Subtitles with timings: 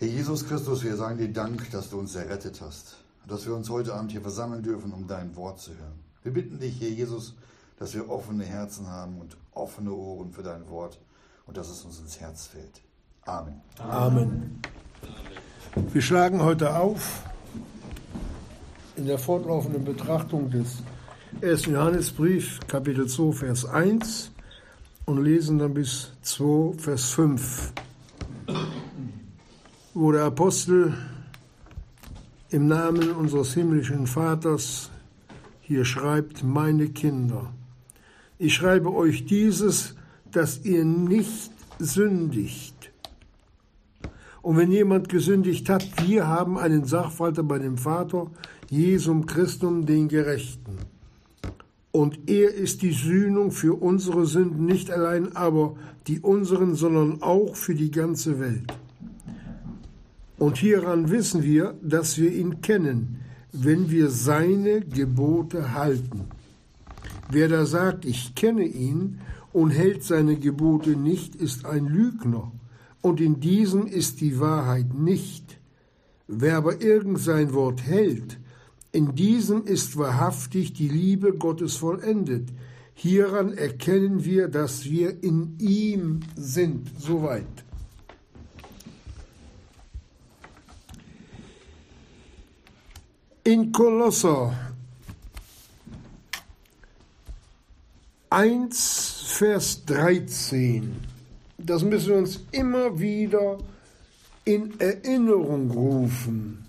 [0.00, 3.54] Herr Jesus Christus, wir sagen dir Dank, dass du uns errettet hast und dass wir
[3.56, 5.98] uns heute Abend hier versammeln dürfen, um dein Wort zu hören.
[6.22, 7.34] Wir bitten dich, Herr Jesus,
[7.80, 11.00] dass wir offene Herzen haben und offene Ohren für dein Wort
[11.46, 12.80] und dass es uns ins Herz fällt.
[13.24, 13.60] Amen.
[13.80, 14.62] Amen.
[15.92, 17.24] Wir schlagen heute auf
[18.94, 20.76] in der fortlaufenden Betrachtung des
[21.42, 21.66] 1.
[21.66, 24.30] Johannesbrief, Kapitel 2, Vers 1
[25.06, 27.72] und lesen dann bis 2, Vers 5,
[30.00, 30.94] wo der Apostel
[32.50, 34.92] im Namen unseres himmlischen Vaters
[35.60, 37.52] hier schreibt, meine Kinder,
[38.38, 39.96] ich schreibe euch dieses,
[40.30, 42.92] dass ihr nicht sündigt.
[44.40, 48.30] Und wenn jemand gesündigt hat, wir haben einen Sachwalter bei dem Vater,
[48.70, 50.76] Jesum Christum, den Gerechten.
[51.90, 55.74] Und er ist die Sühnung für unsere Sünden, nicht allein aber
[56.06, 58.72] die unseren, sondern auch für die ganze Welt.
[60.38, 63.20] Und hieran wissen wir, dass wir ihn kennen,
[63.52, 66.24] wenn wir seine Gebote halten.
[67.30, 69.20] Wer da sagt, ich kenne ihn
[69.52, 72.52] und hält seine Gebote nicht, ist ein Lügner,
[73.00, 75.58] und in diesem ist die Wahrheit nicht.
[76.26, 78.38] Wer aber irgend sein Wort hält,
[78.92, 82.48] in diesem ist wahrhaftig die Liebe Gottes vollendet.
[82.94, 86.90] Hieran erkennen wir, dass wir in ihm sind.
[86.98, 87.67] Soweit.
[93.48, 94.52] In Kolosser
[98.28, 100.94] 1, Vers 13,
[101.56, 103.56] das müssen wir uns immer wieder
[104.44, 106.62] in Erinnerung rufen.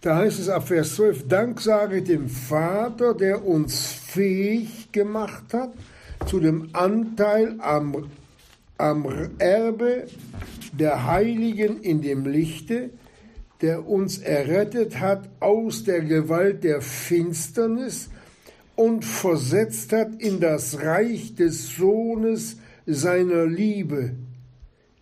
[0.00, 5.72] Da heißt es ab Vers 12, Dank sage dem Vater, der uns fähig gemacht hat
[6.26, 8.08] zu dem Anteil am,
[8.78, 10.06] am Erbe
[10.72, 12.90] der Heiligen in dem Lichte,
[13.60, 18.10] der uns errettet hat aus der Gewalt der Finsternis
[18.76, 24.14] und versetzt hat in das Reich des Sohnes seiner Liebe,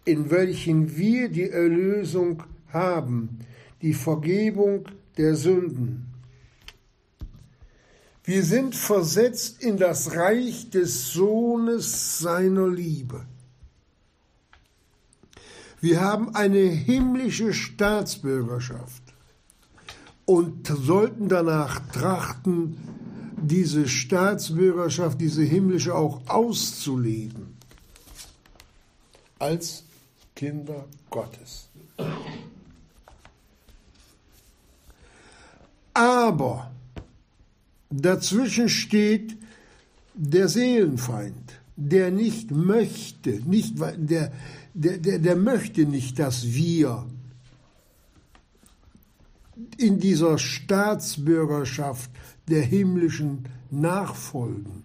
[0.04, 2.42] in welchen wir die Erlösung
[2.72, 3.38] haben,
[3.82, 6.06] die Vergebung der Sünden.
[8.24, 13.27] Wir sind versetzt in das Reich des Sohnes seiner Liebe.
[15.80, 19.02] Wir haben eine himmlische Staatsbürgerschaft
[20.24, 22.76] und sollten danach trachten,
[23.40, 27.56] diese Staatsbürgerschaft, diese himmlische auch auszuleben
[29.38, 29.84] als
[30.34, 31.68] Kinder Gottes.
[35.94, 36.70] Aber
[37.90, 39.36] dazwischen steht
[40.14, 44.32] der Seelenfeind, der nicht möchte, nicht, der,
[44.78, 47.04] der, der, der möchte nicht, dass wir
[49.76, 52.10] in dieser Staatsbürgerschaft
[52.46, 54.84] der himmlischen nachfolgen.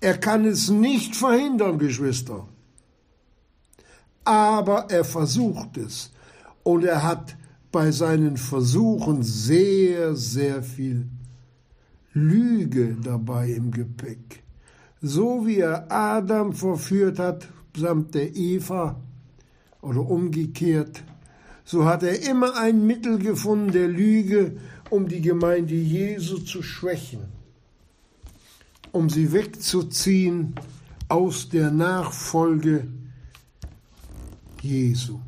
[0.00, 2.48] Er kann es nicht verhindern, Geschwister,
[4.24, 6.10] aber er versucht es
[6.64, 7.36] und er hat
[7.70, 11.06] bei seinen Versuchen sehr, sehr viel
[12.12, 14.42] Lüge dabei im Gepäck.
[15.00, 17.46] So wie er Adam verführt hat,
[17.78, 19.00] samt der Eva
[19.80, 21.02] oder umgekehrt,
[21.64, 24.56] so hat er immer ein Mittel gefunden der Lüge,
[24.90, 27.24] um die Gemeinde Jesu zu schwächen,
[28.92, 30.54] um sie wegzuziehen
[31.08, 32.88] aus der Nachfolge
[34.62, 35.20] Jesu.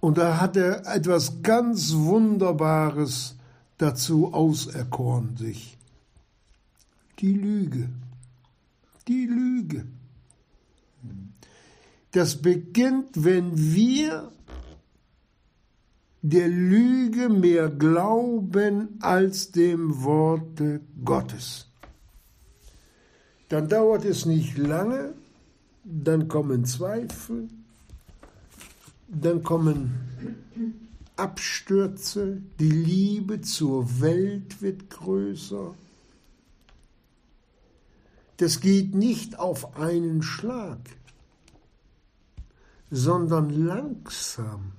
[0.00, 3.36] Und da hat er etwas ganz Wunderbares
[3.78, 5.78] dazu auserkoren sich.
[7.20, 7.88] Die Lüge.
[9.08, 9.86] Die Lüge.
[12.12, 14.30] Das beginnt, wenn wir
[16.22, 21.66] der Lüge mehr glauben als dem Worte Gottes.
[23.48, 25.14] Dann dauert es nicht lange,
[25.84, 27.48] dann kommen Zweifel,
[29.08, 29.92] dann kommen
[31.16, 35.74] Abstürze, die Liebe zur Welt wird größer.
[38.36, 40.78] Das geht nicht auf einen Schlag,
[42.90, 44.72] sondern langsam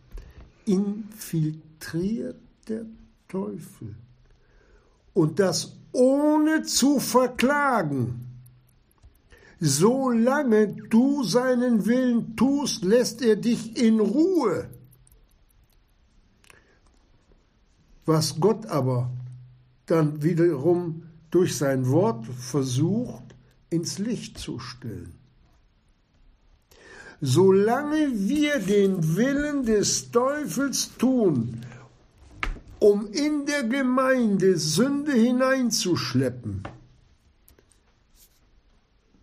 [0.66, 2.86] infiltriert der
[3.28, 3.96] Teufel.
[5.14, 8.28] Und das ohne zu verklagen.
[9.60, 14.70] Solange du seinen Willen tust, lässt er dich in Ruhe.
[18.06, 19.10] Was Gott aber
[19.86, 23.33] dann wiederum durch sein Wort versucht,
[23.74, 25.14] ins Licht zu stellen.
[27.20, 31.66] Solange wir den Willen des Teufels tun,
[32.80, 36.64] um in der Gemeinde Sünde hineinzuschleppen,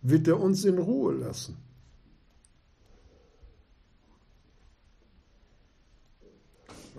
[0.01, 1.57] wird er uns in Ruhe lassen.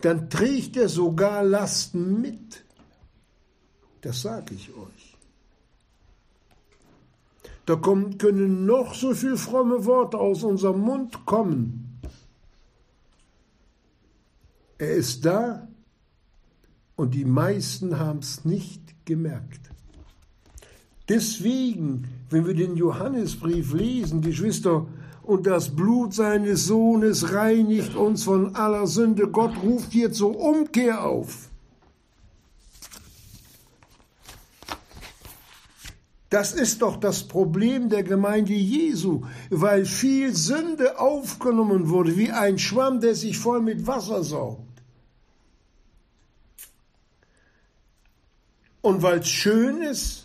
[0.03, 2.65] Dann trägt er sogar Lasten mit.
[4.01, 5.12] Das sage ich euch.
[7.67, 12.01] Da kommen, können noch so viele fromme Worte aus unserem Mund kommen.
[14.79, 15.69] Er ist da
[16.97, 19.71] und die meisten haben es nicht gemerkt.
[21.09, 24.87] Deswegen, wenn wir den Johannesbrief lesen, Geschwister,
[25.23, 31.05] und das Blut seines Sohnes reinigt uns von aller Sünde, Gott ruft hier zur Umkehr
[31.05, 31.52] auf.
[36.33, 39.21] Das ist doch das Problem der Gemeinde Jesu,
[39.51, 44.83] weil viel Sünde aufgenommen wurde, wie ein Schwamm, der sich voll mit Wasser saugt.
[48.81, 50.25] Und weil es schön ist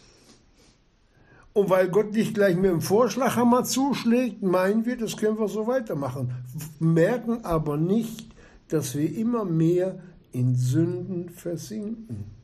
[1.51, 5.67] und weil Gott nicht gleich mit dem Vorschlaghammer zuschlägt, meinen wir, das können wir so
[5.67, 6.31] weitermachen.
[6.79, 8.33] Merken aber nicht,
[8.69, 9.99] dass wir immer mehr
[10.31, 12.36] in Sünden versinken.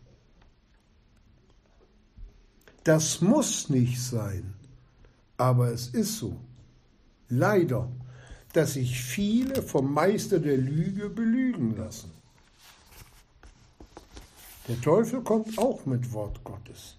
[2.83, 4.53] Das muss nicht sein,
[5.37, 6.35] aber es ist so.
[7.29, 7.89] Leider,
[8.51, 12.11] dass sich viele vom Meister der Lüge belügen lassen.
[14.67, 16.97] Der Teufel kommt auch mit Wort Gottes,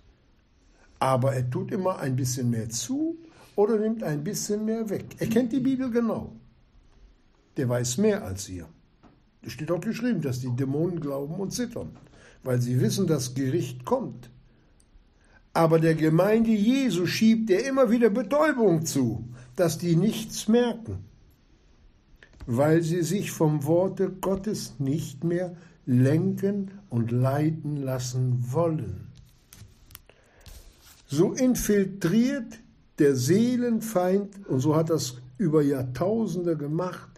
[0.99, 3.19] aber er tut immer ein bisschen mehr zu
[3.55, 5.05] oder nimmt ein bisschen mehr weg.
[5.19, 6.33] Er kennt die Bibel genau.
[7.59, 8.67] Der weiß mehr als ihr.
[9.43, 11.97] Es steht auch geschrieben, dass die Dämonen glauben und zittern,
[12.43, 14.31] weil sie wissen, dass Gericht kommt.
[15.55, 19.25] Aber der Gemeinde Jesu schiebt er immer wieder Betäubung zu,
[19.55, 21.05] dass die nichts merken,
[22.47, 25.57] weil sie sich vom Worte Gottes nicht mehr
[25.87, 29.07] lenken und leiten lassen wollen.
[31.07, 32.59] So infiltriert
[32.99, 37.11] der Seelenfeind, und so hat das über Jahrtausende gemacht,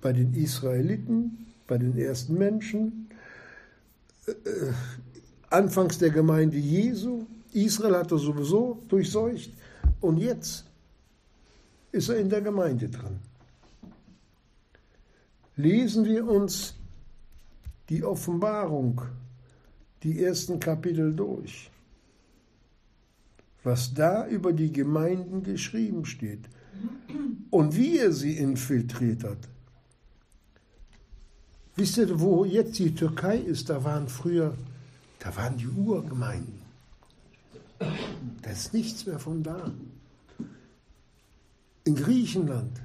[0.00, 3.08] bei den Israeliten, bei den ersten Menschen,
[4.26, 4.72] äh, äh
[5.50, 9.52] anfangs der Gemeinde Jesu, Israel hat er sowieso durchseucht
[10.00, 10.64] und jetzt
[11.92, 13.18] ist er in der Gemeinde drin.
[15.56, 16.74] Lesen wir uns
[17.90, 19.02] die Offenbarung,
[20.02, 21.70] die ersten Kapitel durch,
[23.62, 26.48] was da über die Gemeinden geschrieben steht
[27.50, 29.48] und wie er sie infiltriert hat.
[31.76, 34.54] Wisst ihr, wo jetzt die Türkei ist, da waren früher,
[35.18, 36.61] da waren die Urgemeinden.
[38.42, 39.72] Da ist nichts mehr von da.
[41.84, 42.80] In Griechenland,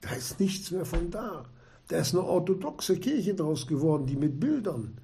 [0.00, 1.44] da ist nichts mehr von da.
[1.88, 4.98] Da ist eine orthodoxe Kirche draus geworden, die mit Bildern,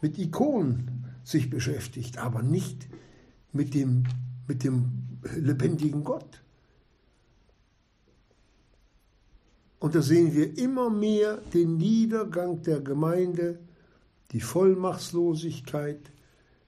[0.00, 2.88] mit Ikonen sich beschäftigt, aber nicht
[3.52, 4.04] mit dem,
[4.46, 6.42] mit dem lebendigen Gott.
[9.78, 13.58] Und da sehen wir immer mehr den Niedergang der Gemeinde,
[14.30, 16.11] die Vollmachtslosigkeit,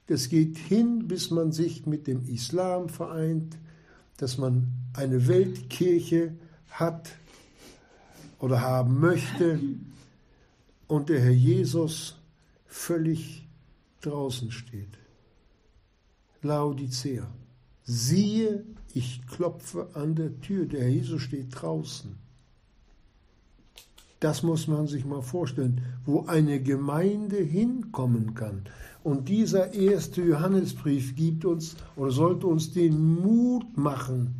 [0.07, 3.57] das geht hin, bis man sich mit dem Islam vereint,
[4.17, 6.33] dass man eine Weltkirche
[6.69, 7.15] hat
[8.39, 9.59] oder haben möchte
[10.87, 12.17] und der Herr Jesus
[12.65, 13.47] völlig
[14.01, 14.99] draußen steht.
[16.41, 17.27] Laodicea.
[17.83, 18.63] Siehe,
[18.93, 20.65] ich klopfe an der Tür.
[20.65, 22.15] Der Herr Jesus steht draußen.
[24.19, 28.63] Das muss man sich mal vorstellen, wo eine Gemeinde hinkommen kann.
[29.05, 34.33] Und dieser erste Johannesbrief gibt uns oder sollte uns den Mut machen,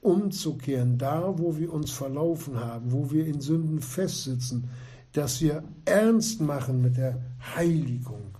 [0.00, 4.70] umzukehren, da wo wir uns verlaufen haben, wo wir in Sünden festsitzen,
[5.14, 7.20] dass wir ernst machen mit der
[7.56, 8.36] Heiligung.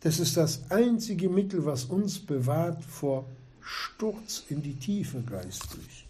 [0.00, 3.26] Das ist das einzige Mittel, was uns bewahrt vor
[3.60, 6.08] Sturz in die Tiefe geistlich.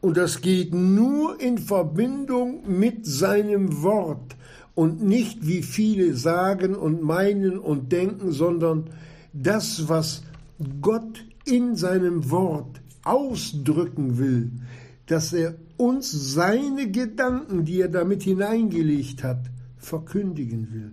[0.00, 4.36] Und das geht nur in Verbindung mit seinem Wort
[4.74, 8.90] und nicht wie viele sagen und meinen und denken, sondern
[9.32, 10.22] das, was
[10.80, 14.52] Gott in seinem Wort ausdrücken will,
[15.06, 19.40] dass er uns seine Gedanken, die er damit hineingelegt hat,
[19.78, 20.92] verkündigen will.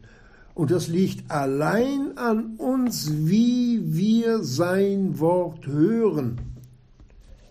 [0.55, 6.54] Und das liegt allein an uns, wie wir sein Wort hören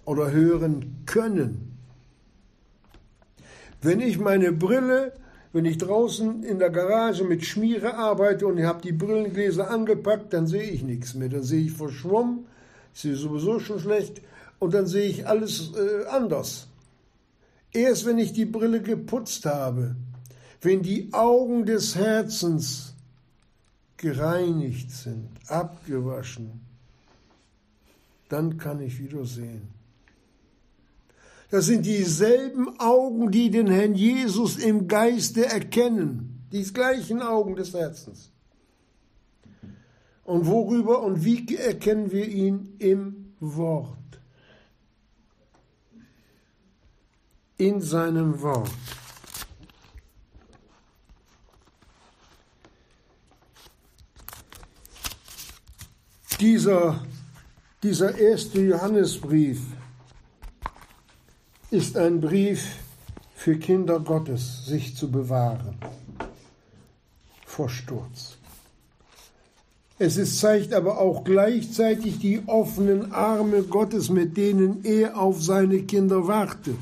[0.04, 1.78] oder hören können.
[3.82, 5.12] Wenn ich meine Brille
[5.54, 10.32] Wenn ich draußen in der Garage mit Schmiere arbeite und ich habe die Brillengläser angepackt,
[10.32, 11.28] dann sehe ich nichts mehr.
[11.28, 12.46] Dann sehe ich verschwommen,
[12.92, 14.20] ich sehe sowieso schon schlecht
[14.58, 16.66] und dann sehe ich alles äh, anders.
[17.70, 19.94] Erst wenn ich die Brille geputzt habe,
[20.60, 22.94] wenn die Augen des Herzens
[23.96, 26.62] gereinigt sind, abgewaschen,
[28.28, 29.68] dann kann ich wieder sehen.
[31.54, 36.48] Das sind dieselben Augen, die den Herrn Jesus im Geiste erkennen.
[36.50, 38.32] Die gleichen Augen des Herzens.
[40.24, 44.20] Und worüber und wie erkennen wir ihn im Wort?
[47.56, 48.72] In seinem Wort.
[56.40, 57.00] Dieser,
[57.80, 59.60] dieser erste Johannesbrief
[61.74, 62.76] ist ein Brief
[63.34, 65.74] für Kinder Gottes, sich zu bewahren
[67.44, 68.36] vor Sturz.
[69.98, 75.82] Es ist, zeigt aber auch gleichzeitig die offenen Arme Gottes, mit denen er auf seine
[75.82, 76.78] Kinder wartet.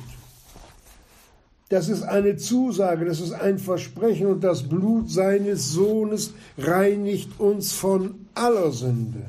[1.71, 7.73] Das ist eine Zusage, das ist ein Versprechen und das Blut seines Sohnes reinigt uns
[7.73, 9.23] von aller Sünde.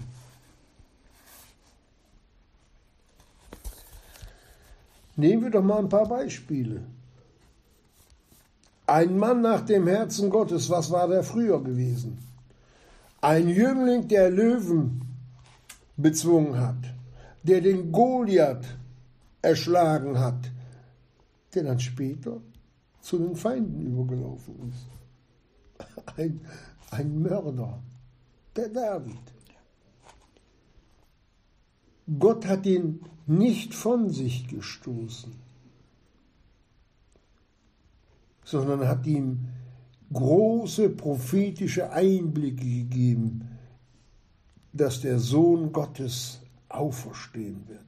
[5.15, 6.83] Nehmen wir doch mal ein paar Beispiele.
[8.87, 12.17] Ein Mann nach dem Herzen Gottes, was war der früher gewesen?
[13.21, 15.01] Ein Jüngling, der Löwen
[15.95, 16.93] bezwungen hat,
[17.43, 18.65] der den Goliath
[19.41, 20.51] erschlagen hat,
[21.53, 22.41] der dann später
[23.01, 26.15] zu den Feinden übergelaufen ist.
[26.17, 26.41] Ein,
[26.91, 27.81] ein Mörder,
[28.55, 29.17] der David.
[32.19, 35.33] Gott hat ihn nicht von sich gestoßen,
[38.43, 39.47] sondern hat ihm
[40.11, 43.49] große prophetische Einblicke gegeben,
[44.73, 47.79] dass der Sohn Gottes auferstehen wird.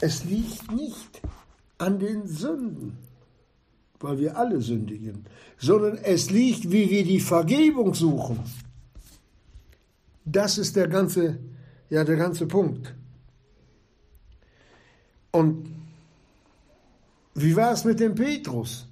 [0.00, 1.20] Es liegt nicht
[1.78, 2.98] an den Sünden,
[4.00, 5.24] weil wir alle sündigen,
[5.58, 8.38] sondern es liegt, wie wir die Vergebung suchen.
[10.24, 11.38] Das ist der ganze
[11.90, 12.94] ja der ganze Punkt.
[15.30, 15.74] Und
[17.34, 18.86] wie war es mit dem Petrus?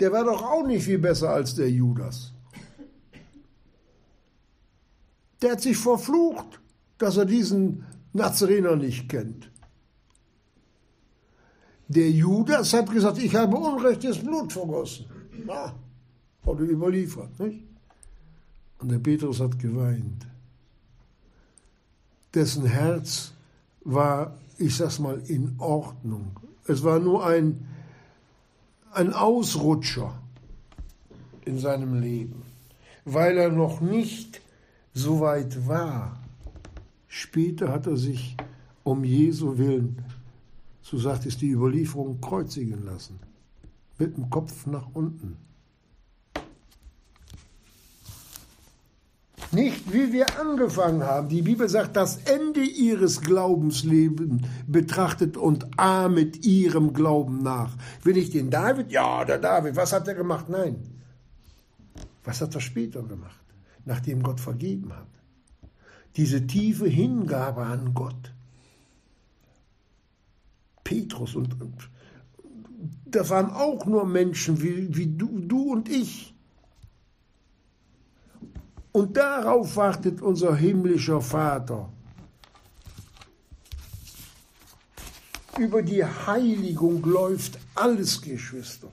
[0.00, 2.32] Der war doch auch nicht viel besser als der Judas.
[5.42, 6.60] Der hat sich verflucht,
[6.98, 9.50] dass er diesen Nazarener nicht kennt.
[11.88, 15.06] Der Judas hat gesagt, ich habe unrechtes Blut vergossen.
[15.46, 15.74] Na,
[16.42, 17.64] wurde überliefert, nicht?
[18.78, 20.26] Und der Petrus hat geweint
[22.34, 23.32] dessen Herz
[23.84, 26.38] war, ich sag's mal, in Ordnung.
[26.66, 27.66] Es war nur ein,
[28.92, 30.20] ein Ausrutscher
[31.44, 32.42] in seinem Leben,
[33.04, 34.40] weil er noch nicht
[34.92, 36.20] so weit war.
[37.06, 38.36] Später hat er sich
[38.84, 40.02] um Jesu willen,
[40.82, 43.18] so sagt es die Überlieferung, kreuzigen lassen,
[43.98, 45.36] mit dem Kopf nach unten.
[49.50, 51.28] Nicht wie wir angefangen haben.
[51.28, 57.74] Die Bibel sagt, das Ende ihres Glaubenslebens betrachtet und ahmet ihrem Glauben nach.
[58.02, 58.92] Will ich den David?
[58.92, 59.76] Ja, der David.
[59.76, 60.48] Was hat er gemacht?
[60.48, 60.76] Nein.
[62.24, 63.40] Was hat er später gemacht,
[63.86, 65.08] nachdem Gott vergeben hat?
[66.16, 68.34] Diese tiefe Hingabe an Gott.
[70.84, 71.56] Petrus und,
[73.06, 76.34] das waren auch nur Menschen wie, wie du, du und ich.
[78.98, 81.88] Und darauf wartet unser himmlischer Vater.
[85.56, 88.88] Über die Heiligung läuft alles, Geschwister.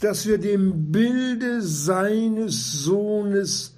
[0.00, 3.74] Dass wir dem Bilde seines Sohnes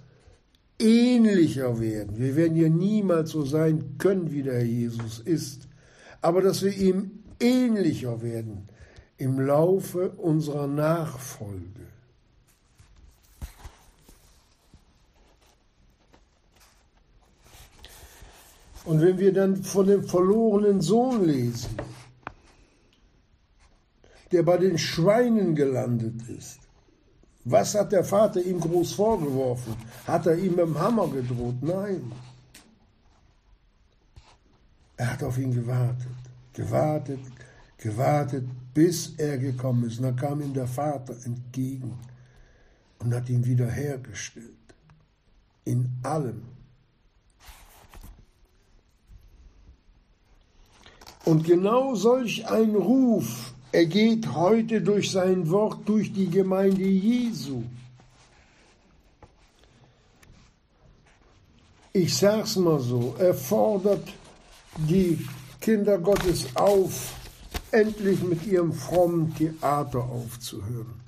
[0.79, 2.19] ähnlicher werden.
[2.19, 5.69] Wir werden ja niemals so sein können, wie der Jesus ist.
[6.21, 8.69] Aber dass wir ihm ähnlicher werden
[9.17, 11.96] im Laufe unserer Nachfolge.
[18.87, 21.77] Und wenn wir dann von dem verlorenen Sohn lesen,
[24.31, 26.61] der bei den Schweinen gelandet ist,
[27.45, 29.77] was hat der Vater ihm groß vorgeworfen?
[30.07, 31.57] Hat er ihm mit dem Hammer gedroht?
[31.63, 32.13] Nein.
[34.97, 36.07] Er hat auf ihn gewartet,
[36.53, 37.21] gewartet,
[37.79, 39.99] gewartet, bis er gekommen ist.
[39.99, 41.99] Und dann kam ihm der Vater entgegen
[42.99, 44.51] und hat ihn wiederhergestellt.
[45.65, 46.56] In allem.
[51.27, 57.63] Und genau solch ein Ruf Er geht heute durch sein Wort, durch die Gemeinde Jesu.
[61.93, 64.09] Ich sag's mal so, er fordert
[64.79, 65.27] die
[65.61, 67.13] Kinder Gottes auf,
[67.71, 71.01] endlich mit ihrem frommen Theater aufzuhören.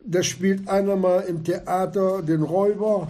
[0.00, 3.08] Da spielt einer mal im Theater den Räuber,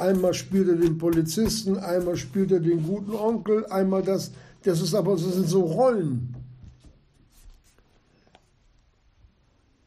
[0.00, 4.32] einmal spielt er den Polizisten, einmal spielt er den guten Onkel, einmal das.
[4.62, 6.34] Das ist aber, das sind so Rollen.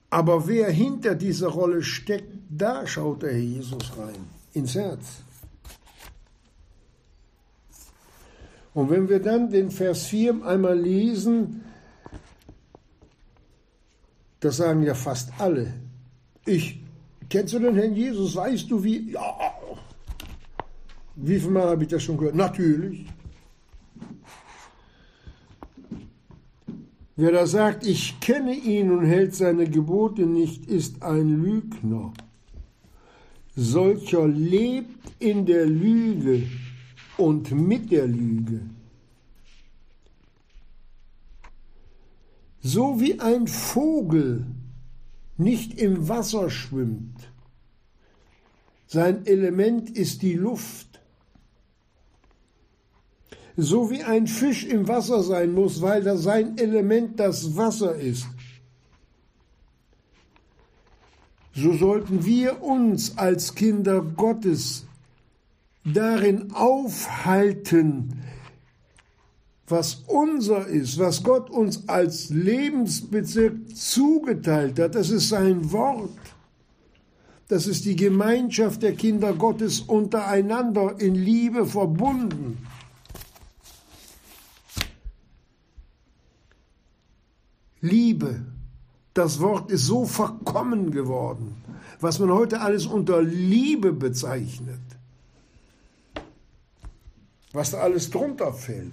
[0.10, 5.24] Aber wer hinter dieser Rolle steckt, da schaut der Herr Jesus rein, ins Herz.
[8.74, 11.64] Und wenn wir dann den Vers 4 einmal lesen,
[14.40, 15.74] das sagen ja fast alle.
[16.46, 16.80] Ich,
[17.30, 18.36] kennst du den Herrn Jesus?
[18.36, 19.12] Weißt du wie?
[19.12, 19.53] Ja.
[21.16, 22.36] Wie viel Mal habe ich das schon gehört?
[22.36, 23.06] Natürlich.
[27.16, 32.12] Wer da sagt, ich kenne ihn und hält seine Gebote nicht, ist ein Lügner.
[33.56, 36.48] Solcher lebt in der Lüge
[37.18, 38.62] und mit der Lüge.
[42.62, 44.48] So wie ein Vogel
[45.38, 47.30] nicht im Wasser schwimmt,
[48.88, 50.93] sein Element ist die Luft,
[53.56, 58.28] so wie ein Fisch im Wasser sein muss, weil da sein Element das Wasser ist.
[61.56, 64.88] So sollten wir uns als Kinder Gottes
[65.86, 68.24] darin aufhalten,
[69.68, 76.10] was unser ist, was Gott uns als Lebensbezirk zugeteilt hat, das ist sein Wort.
[77.50, 82.58] Das ist die Gemeinschaft der Kinder Gottes untereinander in Liebe verbunden.
[87.84, 88.44] Liebe,
[89.14, 91.56] das Wort ist so verkommen geworden,
[92.00, 94.80] was man heute alles unter Liebe bezeichnet
[97.54, 98.92] was da alles drunter fällt.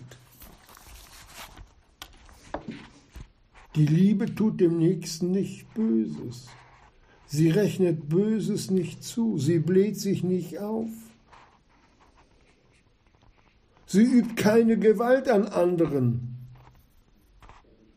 [3.74, 6.48] Die Liebe tut dem Nächsten nicht Böses.
[7.26, 9.38] Sie rechnet Böses nicht zu.
[9.38, 10.88] Sie bläht sich nicht auf.
[13.86, 16.29] Sie übt keine Gewalt an anderen.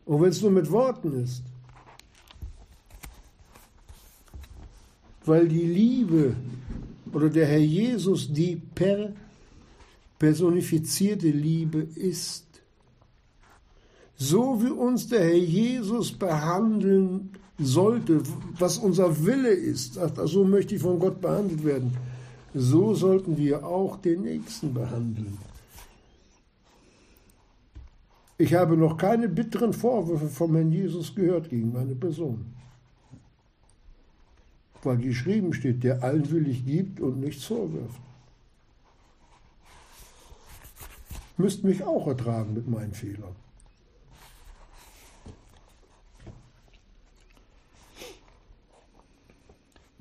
[0.06, 1.42] Und wenn es nur mit Worten ist.
[5.24, 6.36] Weil die Liebe
[7.12, 9.12] oder der Herr Jesus die per
[10.18, 12.44] personifizierte Liebe ist.
[14.16, 18.22] So wie uns der Herr Jesus behandeln sollte,
[18.58, 21.96] was unser Wille ist, so möchte ich von Gott behandelt werden,
[22.54, 25.36] so sollten wir auch den Nächsten behandeln.
[28.36, 32.46] Ich habe noch keine bitteren Vorwürfe vom Herrn Jesus gehört gegen meine Person.
[34.82, 38.00] Weil geschrieben steht, der allen willig gibt und nichts vorwirft.
[41.36, 43.34] müsst mich auch ertragen mit meinen Fehlern.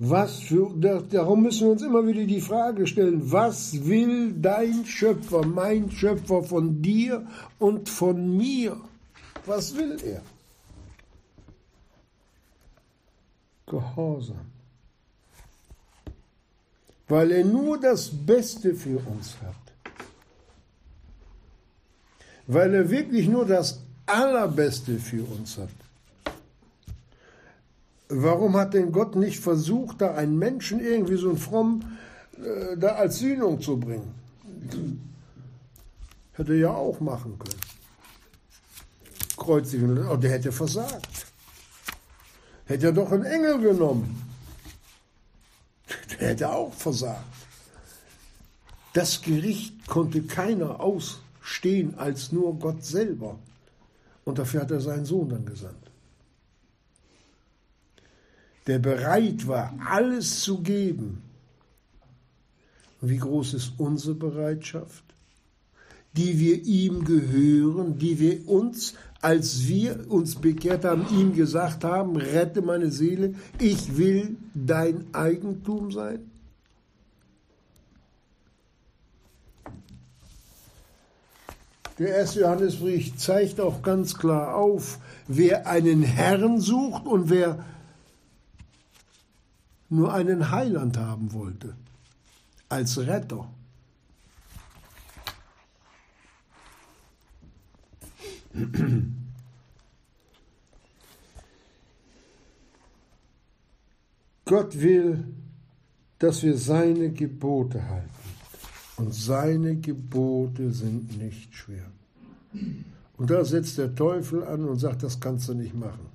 [0.06, 0.70] Was für,
[1.10, 6.44] darum müssen wir uns immer wieder die Frage stellen, was will dein Schöpfer, mein Schöpfer
[6.44, 7.26] von dir
[7.58, 8.76] und von mir?
[9.46, 10.22] Was will er?
[13.66, 14.52] Gehorsam.
[17.08, 19.64] Weil er nur das Beste für uns hat
[22.48, 25.70] weil er wirklich nur das Allerbeste für uns hat.
[28.16, 31.98] Warum hat denn Gott nicht versucht, da einen Menschen irgendwie so ein fromm
[32.38, 34.14] äh, da als Sühnung zu bringen?
[36.34, 37.60] Hätte er ja auch machen können.
[39.36, 41.26] Kreuzigen, aber der hätte versagt.
[42.66, 44.22] Hätte er doch einen Engel genommen.
[46.20, 47.24] Der hätte auch versagt.
[48.94, 53.38] Das Gericht konnte keiner aus stehen als nur Gott selber.
[54.24, 55.93] Und dafür hat er seinen Sohn dann gesandt.
[58.68, 61.22] Der bereit war, alles zu geben.
[63.02, 65.04] Wie groß ist unsere Bereitschaft?
[66.16, 72.16] Die wir ihm gehören, die wir uns, als wir uns bekehrt haben, ihm gesagt haben,
[72.16, 76.32] rette meine Seele, ich will dein Eigentum sein?
[82.00, 87.64] Der erste Johannesbrief zeigt auch ganz klar auf, wer einen Herrn sucht und wer
[89.94, 91.76] nur einen Heiland haben wollte,
[92.70, 93.50] als Retter.
[104.46, 105.24] Gott will,
[106.20, 108.10] dass wir seine Gebote halten.
[108.98, 111.92] Und seine Gebote sind nicht schwer.
[113.18, 116.13] Und da setzt der Teufel an und sagt, das kannst du nicht machen.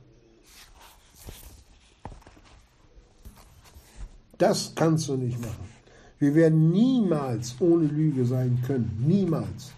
[4.38, 5.68] Das kannst du nicht machen.
[6.18, 9.04] Wir werden niemals ohne Lüge sein können.
[9.06, 9.72] Niemals.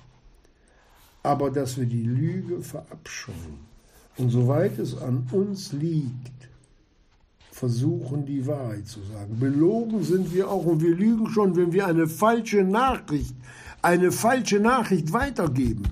[1.22, 3.70] Aber dass wir die Lüge verabscheuen
[4.16, 6.48] und soweit es an uns liegt,
[7.50, 9.38] versuchen, die Wahrheit zu sagen.
[9.38, 13.34] Belogen sind wir auch und wir lügen schon, wenn wir eine falsche Nachricht,
[13.82, 15.82] eine falsche Nachricht weitergeben.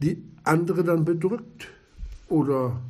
[0.00, 1.68] Die andere dann bedrückt
[2.28, 2.82] oder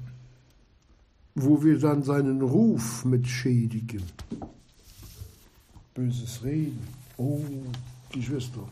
[1.35, 4.03] wo wir dann seinen Ruf mit schädigen.
[5.95, 6.87] Böses Reden.
[7.17, 7.41] Oh,
[8.13, 8.69] Geschwister.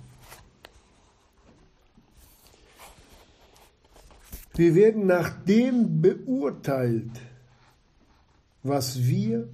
[4.54, 7.10] Wir werden nach dem beurteilt,
[8.62, 9.48] was wir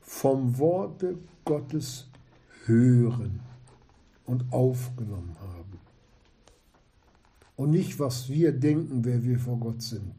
[0.00, 2.08] vom Worte Gottes
[2.64, 3.40] hören
[4.24, 5.78] und aufgenommen haben.
[7.56, 10.14] Und nicht, was wir denken, wer wir vor Gott sind.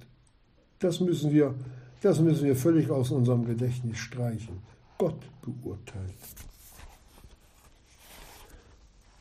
[0.80, 1.56] Das müssen wir,
[2.02, 4.62] das müssen wir völlig aus unserem Gedächtnis streichen.
[4.98, 6.16] Gott beurteilt.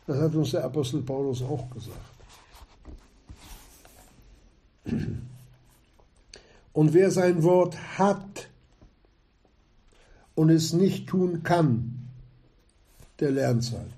[0.07, 1.99] Das hat uns der Apostel Paulus auch gesagt.
[6.73, 8.49] Und wer sein Wort hat
[10.35, 12.09] und es nicht tun kann,
[13.21, 13.93] der lernt es halt.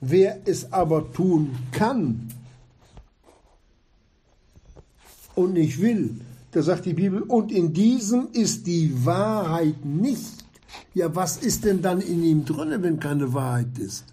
[0.00, 2.32] Wer es aber tun kann
[5.34, 6.20] und nicht will,
[6.56, 10.44] da sagt die Bibel, und in diesem ist die Wahrheit nicht.
[10.94, 14.04] Ja, was ist denn dann in ihm drin, wenn keine Wahrheit ist?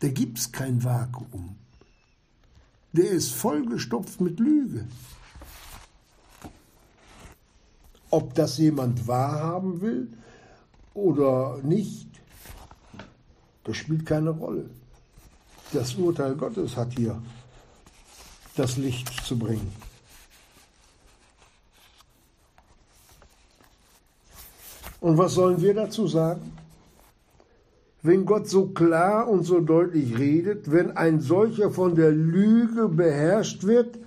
[0.00, 1.56] Da gibt es kein Vakuum
[2.94, 4.86] der ist vollgestopft mit Lüge.
[8.10, 10.08] Ob das jemand wahrhaben will
[10.94, 12.08] oder nicht,
[13.64, 14.70] das spielt keine Rolle.
[15.72, 17.20] Das Urteil Gottes hat hier
[18.54, 19.72] das Licht zu bringen.
[25.04, 26.54] Und was sollen wir dazu sagen?
[28.04, 33.64] wenn Gott so klar und so deutlich redet, wenn ein solcher von der Lüge beherrscht
[33.64, 33.98] wird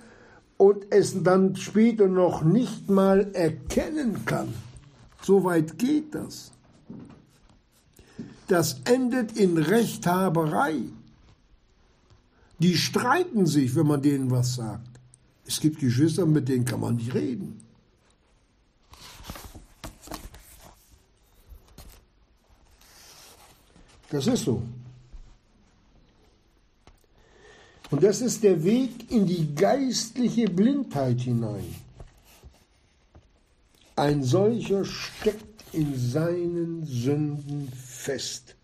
[0.56, 4.54] und es dann später noch nicht mal erkennen kann.
[5.20, 6.52] So weit geht das.
[8.46, 10.76] Das endet in Rechthaberei.
[12.60, 15.00] Die streiten sich, wenn man denen was sagt.
[15.44, 17.67] Es gibt Geschwister, mit denen kann man nicht reden.
[24.10, 24.62] Das ist so.
[27.90, 31.74] Und das ist der Weg in die geistliche Blindheit hinein.
[33.96, 38.54] Ein solcher steckt in seinen Sünden fest.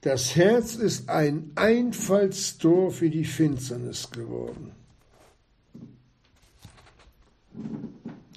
[0.00, 4.72] Das Herz ist ein Einfallstor für die Finsternis geworden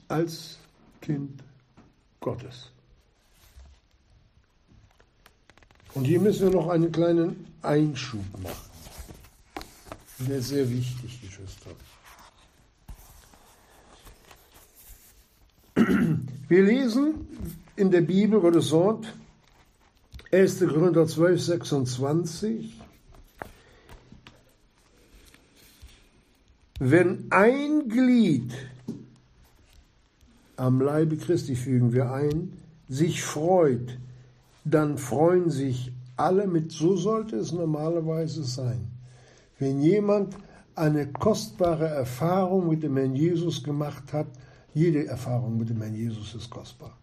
[0.08, 0.58] als
[1.02, 1.44] Kind
[2.20, 2.72] Gottes.
[5.94, 8.68] Und hier müssen wir noch einen kleinen Einschub machen.
[10.20, 11.72] Der ist sehr wichtig, Geschwister.
[16.48, 17.28] Wir lesen
[17.76, 19.14] in der Bibel Gottes Wort
[20.32, 20.60] 1.
[20.60, 22.82] Korinther 12, 26.
[26.80, 28.54] Wenn ein Glied
[30.58, 32.54] am Leibe Christi fügen wir ein,
[32.90, 33.98] sich freut,
[34.66, 38.88] dann freuen sich alle mit, so sollte es normalerweise sein.
[39.60, 40.36] Wenn jemand
[40.76, 44.28] eine kostbare Erfahrung mit dem Herrn Jesus gemacht hat,
[44.74, 46.98] jede Erfahrung mit dem Herrn Jesus ist kostbar.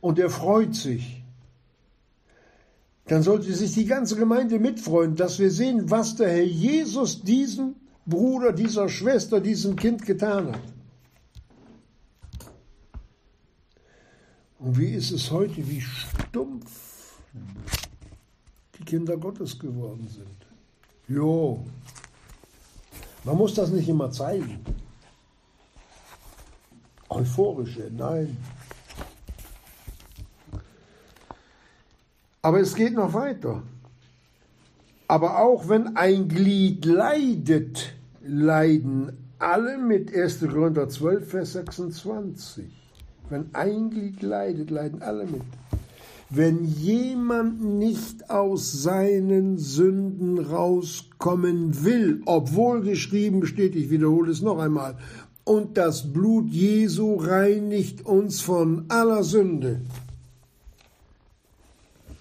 [0.00, 1.22] Und er freut sich.
[3.06, 7.74] Dann sollte sich die ganze Gemeinde mitfreuen, dass wir sehen, was der Herr Jesus diesem
[8.06, 10.81] Bruder, dieser Schwester, diesem Kind getan hat.
[14.62, 17.18] Und wie ist es heute, wie stumpf
[18.78, 20.46] die Kinder Gottes geworden sind.
[21.08, 21.64] Jo,
[23.24, 24.60] man muss das nicht immer zeigen.
[27.08, 28.36] Euphorische, nein.
[32.40, 33.62] Aber es geht noch weiter.
[35.08, 40.40] Aber auch wenn ein Glied leidet, leiden alle mit 1.
[40.40, 42.81] Korinther 12, Vers 26.
[43.32, 45.40] Wenn ein Glied leidet, leiden alle mit.
[46.28, 54.58] Wenn jemand nicht aus seinen Sünden rauskommen will, obwohl geschrieben steht, ich wiederhole es noch
[54.58, 54.98] einmal,
[55.44, 59.80] und das Blut Jesu reinigt uns von aller Sünde.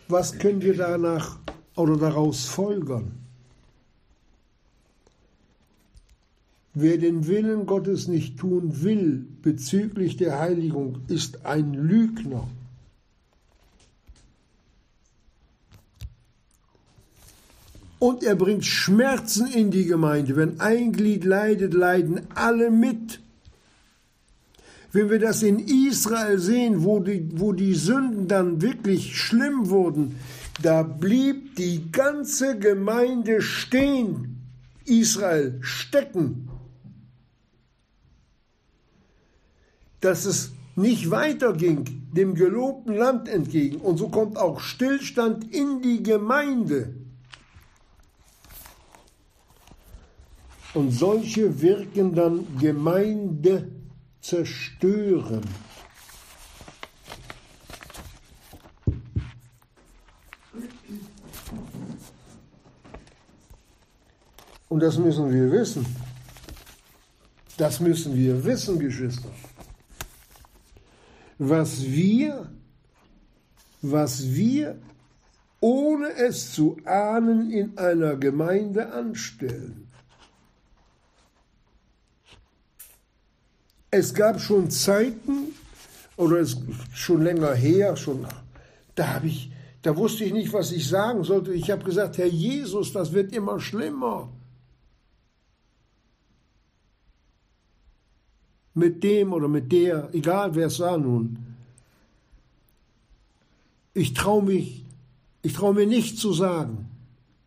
[0.07, 1.39] Was können wir danach
[1.75, 3.20] oder daraus folgern?
[6.73, 12.47] Wer den Willen Gottes nicht tun will bezüglich der Heiligung, ist ein Lügner.
[17.99, 20.35] Und er bringt Schmerzen in die Gemeinde.
[20.35, 23.19] Wenn ein Glied leidet, leiden alle mit.
[24.93, 30.15] Wenn wir das in Israel sehen, wo die, wo die Sünden dann wirklich schlimm wurden,
[30.61, 34.37] da blieb die ganze Gemeinde stehen,
[34.85, 36.50] Israel stecken.
[40.01, 43.77] Dass es nicht weiterging dem gelobten Land entgegen.
[43.77, 46.93] Und so kommt auch Stillstand in die Gemeinde.
[50.73, 53.69] Und solche wirken dann Gemeinde
[54.21, 55.41] zerstören.
[64.69, 65.85] Und das müssen wir wissen.
[67.57, 69.29] Das müssen wir wissen, Geschwister.
[71.43, 72.51] Was wir,
[73.81, 74.79] was wir,
[75.59, 79.87] ohne es zu ahnen, in einer Gemeinde anstellen.
[83.89, 85.55] Es gab schon Zeiten,
[86.15, 86.57] oder es
[86.93, 88.27] schon länger her, schon,
[88.93, 89.51] da habe ich,
[89.81, 91.55] da wusste ich nicht, was ich sagen sollte.
[91.55, 94.29] Ich habe gesagt, Herr Jesus, das wird immer schlimmer.
[98.73, 101.37] Mit dem oder mit der, egal wer es war nun.
[103.93, 104.85] Ich traue mich,
[105.41, 106.89] ich traue mir nicht zu sagen,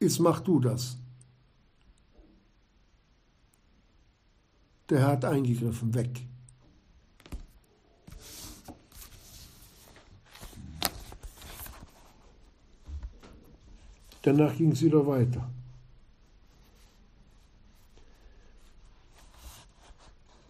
[0.01, 0.99] jetzt mach du das.
[4.91, 6.27] Der hat eingegriffen, weg.
[14.25, 15.51] Danach ging es wieder weiter.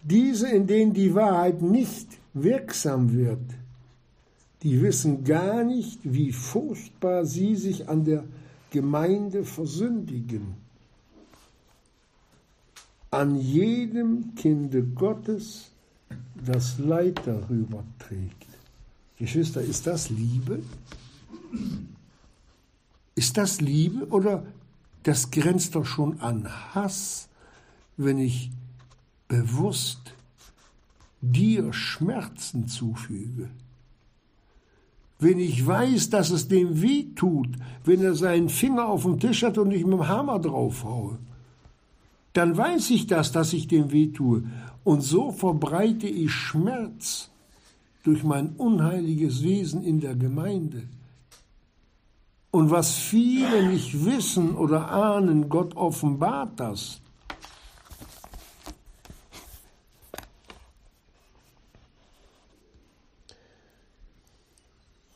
[0.05, 3.41] Diese, in denen die Wahrheit nicht wirksam wird,
[4.63, 8.25] die wissen gar nicht, wie furchtbar sie sich an der
[8.71, 10.57] Gemeinde versündigen.
[13.11, 15.71] An jedem Kinde Gottes
[16.45, 18.47] das Leid darüber trägt.
[19.19, 20.63] Geschwister, ist das Liebe?
[23.15, 24.45] Ist das Liebe oder
[25.03, 27.29] das grenzt doch schon an Hass,
[27.97, 28.51] wenn ich
[29.29, 30.15] bewusst
[31.21, 33.51] dir Schmerzen zufüge?
[35.19, 37.49] Wenn ich weiß, dass es dem weh tut,
[37.85, 41.19] wenn er seinen Finger auf dem Tisch hat und ich mit dem Hammer draufhaue,
[42.35, 44.43] dann weiß ich das, dass ich dem weh tue.
[44.83, 47.31] Und so verbreite ich Schmerz
[48.03, 50.83] durch mein unheiliges Wesen in der Gemeinde.
[52.51, 57.01] Und was viele nicht wissen oder ahnen, Gott offenbart das.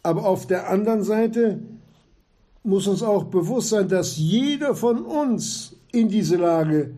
[0.09, 1.61] Aber auf der anderen Seite
[2.63, 6.95] muss uns auch bewusst sein, dass jeder von uns in diese Lage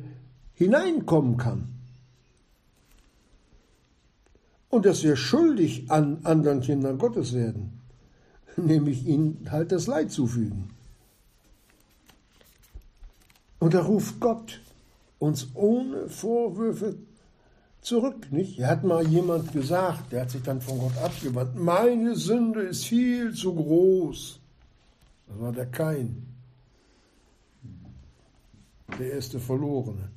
[0.55, 1.67] hineinkommen kann.
[4.69, 7.81] Und dass wir schuldig an anderen Kindern Gottes werden
[8.57, 10.71] nämlich ihnen halt das Leid zufügen.
[13.59, 14.61] Und da ruft Gott
[15.19, 16.95] uns ohne Vorwürfe
[17.83, 18.59] zurück, nicht?
[18.59, 22.85] Er hat mal jemand gesagt, der hat sich dann von Gott abgewandt, meine Sünde ist
[22.85, 24.39] viel zu groß.
[25.29, 26.27] Das war der Kain,
[28.99, 30.11] der erste Verlorene.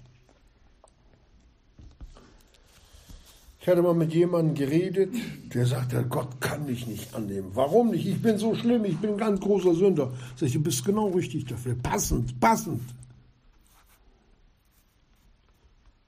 [3.63, 5.15] Ich hatte mal mit jemandem geredet,
[5.53, 7.51] der sagte, Gott kann mich nicht annehmen.
[7.53, 8.05] Warum nicht?
[8.05, 10.11] Ich bin so schlimm, ich bin ein ganz großer Sünder.
[10.35, 11.75] Sag ich, du bist genau richtig dafür.
[11.81, 12.81] Passend, passend.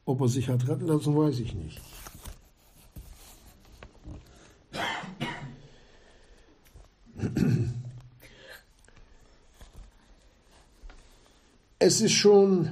[0.06, 1.82] Ob er sich hat retten lassen, weiß ich nicht.
[11.80, 12.70] Es ist schon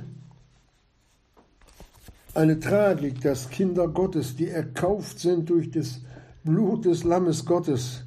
[2.35, 6.01] eine Tragik, dass Kinder Gottes, die erkauft sind durch das
[6.43, 8.03] Blut des Lammes Gottes,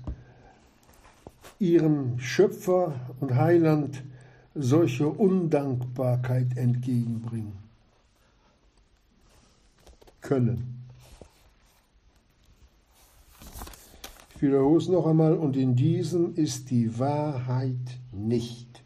[1.58, 4.02] ihrem Schöpfer und Heiland
[4.54, 7.65] solche Undankbarkeit entgegenbringen
[10.26, 10.84] können.
[14.34, 18.82] Ich wiederhole es noch einmal, und in diesem ist die Wahrheit nicht.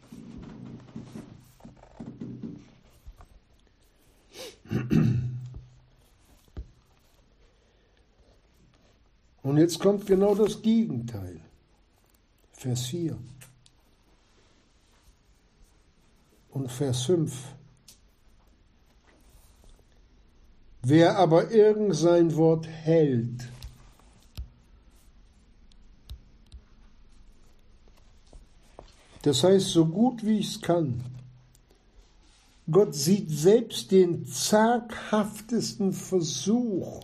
[9.43, 11.41] Und jetzt kommt genau das Gegenteil.
[12.53, 13.17] Vers 4
[16.51, 17.55] und Vers 5.
[20.83, 23.47] Wer aber irgend sein Wort hält,
[29.21, 31.03] das heißt so gut wie ich es kann,
[32.69, 37.01] Gott sieht selbst den zaghaftesten Versuch.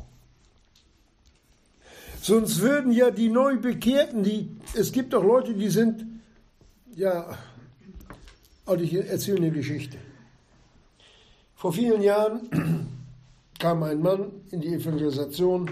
[2.21, 6.05] Sonst würden ja die Neubekehrten, die, es gibt doch Leute, die sind,
[6.95, 7.37] ja,
[8.65, 9.97] also ich erzähle eine Geschichte.
[11.55, 12.96] Vor vielen Jahren
[13.59, 15.69] kam ein Mann in die Evangelisation,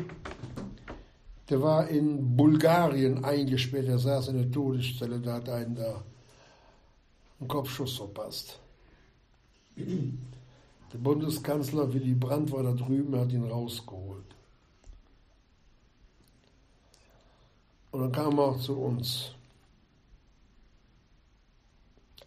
[1.50, 6.04] der war in Bulgarien eingesperrt, er saß in der Todesstelle, da hat einen da
[7.40, 8.60] einen Kopfschuss verpasst.
[9.78, 14.24] Der Bundeskanzler Willy Brandt war da drüben, hat ihn rausgeholt.
[17.92, 19.32] Und dann kam er zu uns.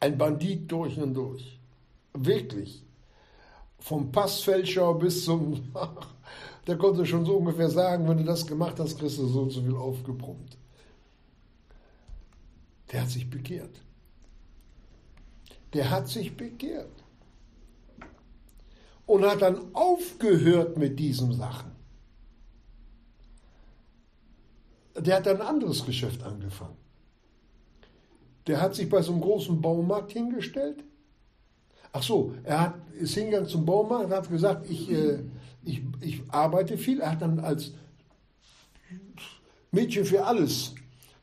[0.01, 1.59] Ein Bandit durch und durch.
[2.15, 2.83] Wirklich.
[3.79, 5.73] Vom Passfälscher bis zum.
[6.67, 9.51] Der konnte schon so ungefähr sagen, wenn du das gemacht hast, kriegst du so und
[9.51, 10.59] so viel aufgebrummt.
[12.93, 13.81] Der hat sich bekehrt.
[15.73, 16.93] Der hat sich bekehrt
[19.07, 21.73] und hat dann aufgehört mit diesen Sachen.
[24.97, 26.77] Der hat ein anderes Geschäft angefangen.
[28.47, 30.85] Der hat sich bei so einem großen Baumarkt hingestellt.
[31.93, 35.21] Ach so, er hat, ist hingegangen zum Baumarkt und hat gesagt, ich, äh,
[35.65, 37.01] ich, ich arbeite viel.
[37.01, 37.73] Er hat dann als
[39.71, 40.75] Mädchen für alles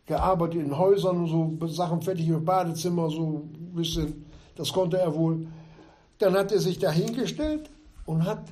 [0.06, 4.25] gearbeitet in Häusern, so Sachen fertig im Badezimmer, so ein bisschen,
[4.56, 5.47] das konnte er wohl.
[6.19, 7.69] Dann hat er sich da hingestellt
[8.06, 8.43] und hat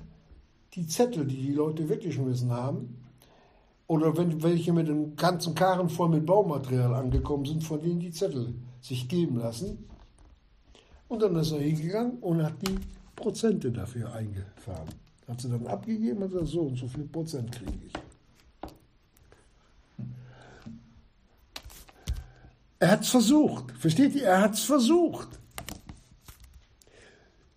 [0.73, 2.97] die Zettel, die die Leute wirklich müssen haben,
[3.87, 8.11] oder wenn welche mit einem ganzen Karren voll mit Baumaterial angekommen sind, von denen die
[8.11, 9.85] Zettel sich geben lassen.
[11.13, 12.75] Und dann ist er hingegangen und hat die
[13.15, 14.89] Prozente dafür eingefahren.
[15.27, 17.93] Hat sie dann abgegeben und gesagt, so und so viel Prozent kriege ich.
[22.79, 23.71] Er hat es versucht.
[23.73, 24.23] Versteht ihr?
[24.23, 25.27] Er hat es versucht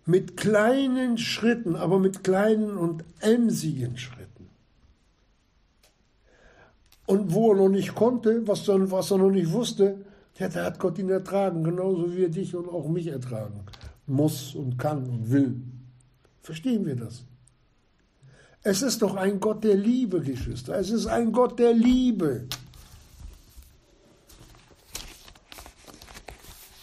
[0.05, 4.51] mit kleinen Schritten, aber mit kleinen und emsigen Schritten.
[7.07, 10.05] Und wo er noch nicht konnte, was, dann, was er noch nicht wusste,
[10.39, 13.65] der hat Gott ihn ertragen, genauso wie er dich und auch mich ertragen
[14.05, 15.61] muss und kann und will.
[16.41, 17.25] Verstehen wir das?
[18.63, 20.77] Es ist doch ein Gott der Liebe, Geschwister.
[20.77, 22.47] Es ist ein Gott der Liebe.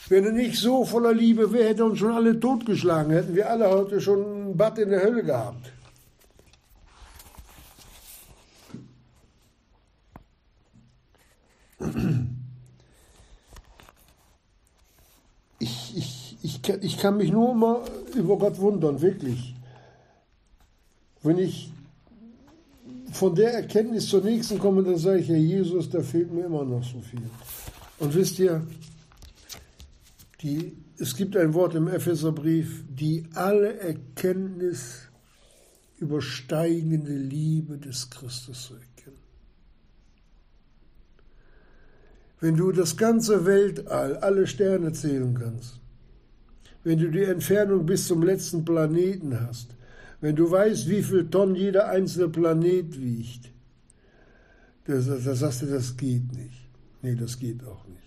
[0.08, 3.50] Wenn er nicht so voller Liebe wäre, hätte er uns schon alle totgeschlagen, hätten wir
[3.50, 5.72] alle heute schon ein Bad in der Hölle gehabt.
[15.58, 15.96] Ich,
[16.68, 17.82] ich, kann mich nur mal
[18.14, 19.54] über Gott wundern, wirklich.
[21.22, 21.72] Wenn ich
[23.12, 26.64] von der Erkenntnis zur nächsten komme, dann sage ich, Herr Jesus, da fehlt mir immer
[26.64, 27.22] noch so viel.
[27.98, 28.66] Und wisst ihr,
[30.42, 35.08] die, es gibt ein Wort im Epheserbrief, die alle Erkenntnis
[35.98, 38.94] übersteigende Liebe des Christus zu erkennen.
[42.40, 45.80] Wenn du das ganze Weltall, alle Sterne zählen kannst,
[46.84, 49.74] wenn du die Entfernung bis zum letzten Planeten hast,
[50.20, 53.50] wenn du weißt, wie viel Tonnen jeder einzelne Planet wiegt,
[54.86, 56.68] da sagst du, das geht nicht.
[57.02, 58.00] Nee, das geht auch nicht.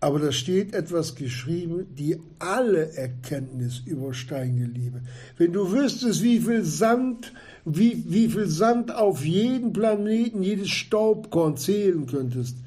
[0.00, 5.02] Aber da steht etwas geschrieben, die alle Erkenntnis übersteigende Liebe.
[5.36, 7.32] Wenn du wüsstest, wie viel Sand,
[7.64, 12.58] wie, wie viel Sand auf jeden Planeten, jedes Staubkorn zählen könntest,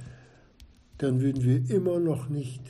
[0.97, 2.61] dann würden wir immer noch nicht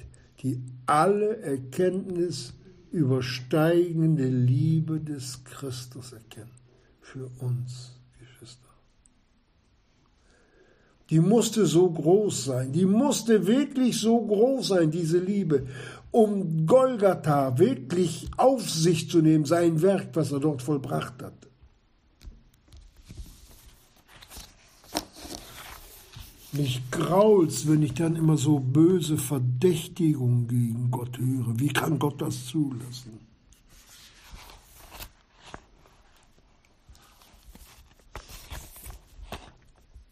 [0.43, 0.61] die
[0.91, 2.53] alle Erkenntnis
[2.91, 6.51] übersteigende Liebe des Christus erkennen.
[6.99, 7.91] Für uns
[11.11, 15.67] die musste so groß sein, die musste wirklich so groß sein, diese Liebe,
[16.09, 21.50] um Golgatha wirklich auf sich zu nehmen, sein Werk, was er dort vollbracht hat.
[26.53, 31.57] Mich grault's, wenn ich dann immer so böse Verdächtigungen gegen Gott höre.
[31.59, 33.19] Wie kann Gott das zulassen?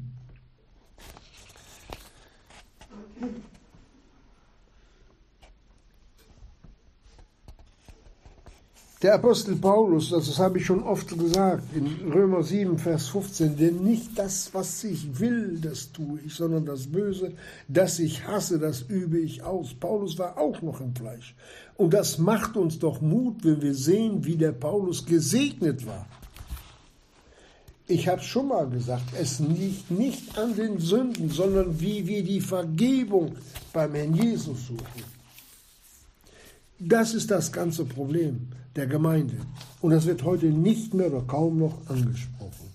[9.01, 13.81] Der Apostel Paulus, das habe ich schon oft gesagt, in Römer 7, Vers 15, denn
[13.81, 17.31] nicht das, was ich will, das tue ich, sondern das Böse,
[17.69, 19.73] das ich hasse, das übe ich aus.
[19.73, 21.33] Paulus war auch noch im Fleisch.
[21.77, 26.05] Und das macht uns doch Mut, wenn wir sehen, wie der Paulus gesegnet war.
[27.87, 32.41] Ich habe schon mal gesagt, es liegt nicht an den Sünden, sondern wie wir die
[32.41, 33.37] Vergebung
[33.71, 35.03] beim Herrn Jesus suchen.
[36.79, 39.35] Das ist das ganze Problem der Gemeinde.
[39.81, 42.67] Und das wird heute nicht mehr oder kaum noch angesprochen.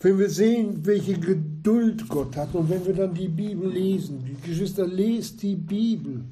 [0.00, 4.48] Wenn wir sehen, welche Geduld Gott hat und wenn wir dann die Bibel lesen, die
[4.48, 6.24] Geschwister, lest die Bibel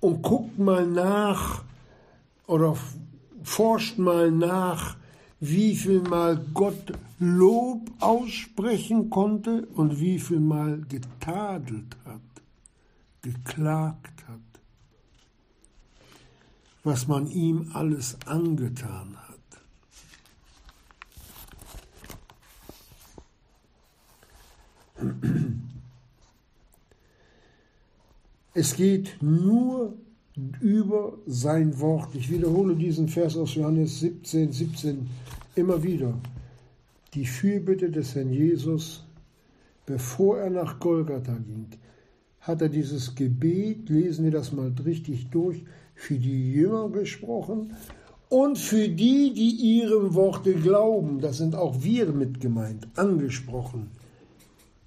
[0.00, 1.64] und guckt mal nach
[2.46, 2.76] oder
[3.42, 4.96] forscht mal nach,
[5.40, 12.23] wie viel Mal Gott Lob aussprechen konnte und wie viel Mal getadelt hat
[13.24, 14.38] geklagt hat,
[16.84, 19.40] was man ihm alles angetan hat.
[28.52, 29.94] Es geht nur
[30.60, 32.14] über sein Wort.
[32.14, 35.08] Ich wiederhole diesen Vers aus Johannes 17, 17
[35.54, 36.14] immer wieder.
[37.14, 39.04] Die Fürbitte des Herrn Jesus,
[39.86, 41.68] bevor er nach Golgatha ging,
[42.44, 45.62] hat er dieses Gebet, lesen wir das mal richtig durch,
[45.94, 47.74] für die Jünger gesprochen
[48.28, 53.90] und für die, die ihrem Worte glauben, das sind auch wir mit gemeint, angesprochen.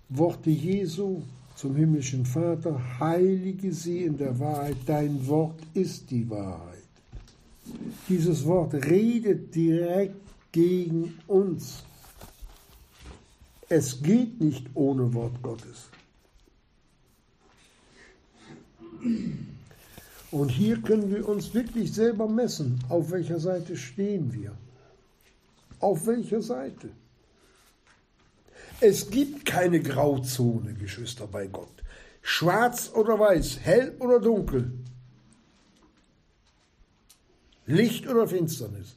[0.10, 1.22] Worte Jesu
[1.56, 6.78] zum himmlischen Vater, heilige sie in der Wahrheit, dein Wort ist die Wahrheit.
[8.08, 10.16] Dieses Wort redet direkt
[10.52, 11.84] gegen uns.
[13.68, 15.90] Es geht nicht ohne Wort Gottes.
[20.32, 24.52] Und hier können wir uns wirklich selber messen, auf welcher Seite stehen wir.
[25.80, 26.90] Auf welcher Seite?
[28.80, 31.70] Es gibt keine Grauzone, Geschwister, bei Gott.
[32.22, 34.72] Schwarz oder weiß, hell oder dunkel,
[37.66, 38.96] Licht oder Finsternis.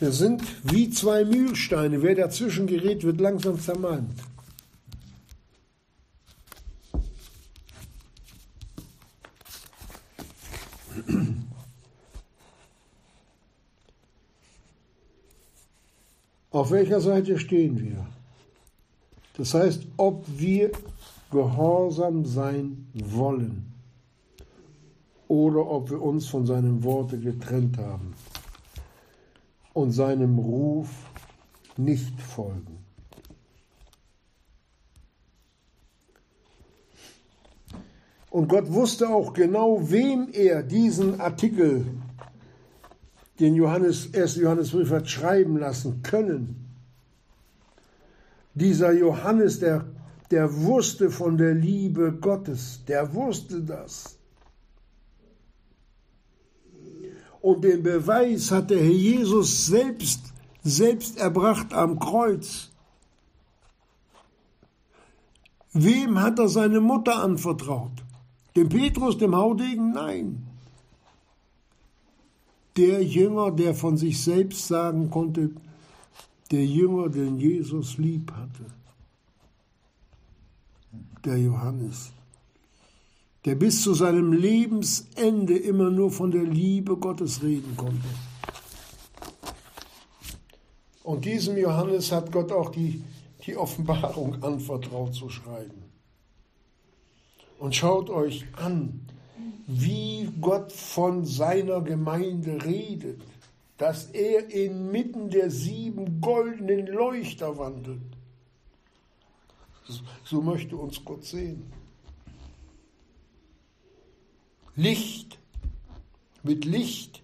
[0.00, 2.02] Wir sind wie zwei Mühlsteine.
[2.02, 4.18] Wer dazwischen gerät, wird langsam zermalmt.
[16.50, 18.06] Auf welcher Seite stehen wir?
[19.36, 20.72] Das heißt, ob wir
[21.30, 23.70] gehorsam sein wollen
[25.28, 28.14] oder ob wir uns von seinem Worte getrennt haben
[29.72, 30.88] und seinem Ruf
[31.76, 32.78] nicht folgen.
[38.30, 41.84] Und Gott wusste auch genau, wem er diesen Artikel,
[43.40, 44.36] den Johannes, 1.
[44.36, 46.68] Johannesbrief hat schreiben lassen können.
[48.54, 49.86] Dieser Johannes, der,
[50.30, 54.19] der wusste von der Liebe Gottes, der wusste das.
[57.40, 60.32] Und den Beweis hat der Herr Jesus selbst,
[60.62, 62.70] selbst erbracht am Kreuz.
[65.72, 68.04] Wem hat er seine Mutter anvertraut?
[68.56, 69.92] Dem Petrus, dem Haudegen?
[69.92, 70.46] Nein.
[72.76, 75.50] Der Jünger, der von sich selbst sagen konnte,
[76.50, 78.66] der Jünger, den Jesus lieb hatte.
[81.24, 82.12] Der Johannes
[83.44, 88.08] der bis zu seinem Lebensende immer nur von der Liebe Gottes reden konnte.
[91.02, 93.02] Und diesem Johannes hat Gott auch die,
[93.46, 95.82] die Offenbarung anvertraut zu schreiben.
[97.58, 99.00] Und schaut euch an,
[99.66, 103.20] wie Gott von seiner Gemeinde redet,
[103.78, 108.02] dass er inmitten der sieben goldenen Leuchter wandelt.
[110.24, 111.72] So möchte uns Gott sehen.
[114.80, 115.38] Licht
[116.42, 117.22] mit Licht.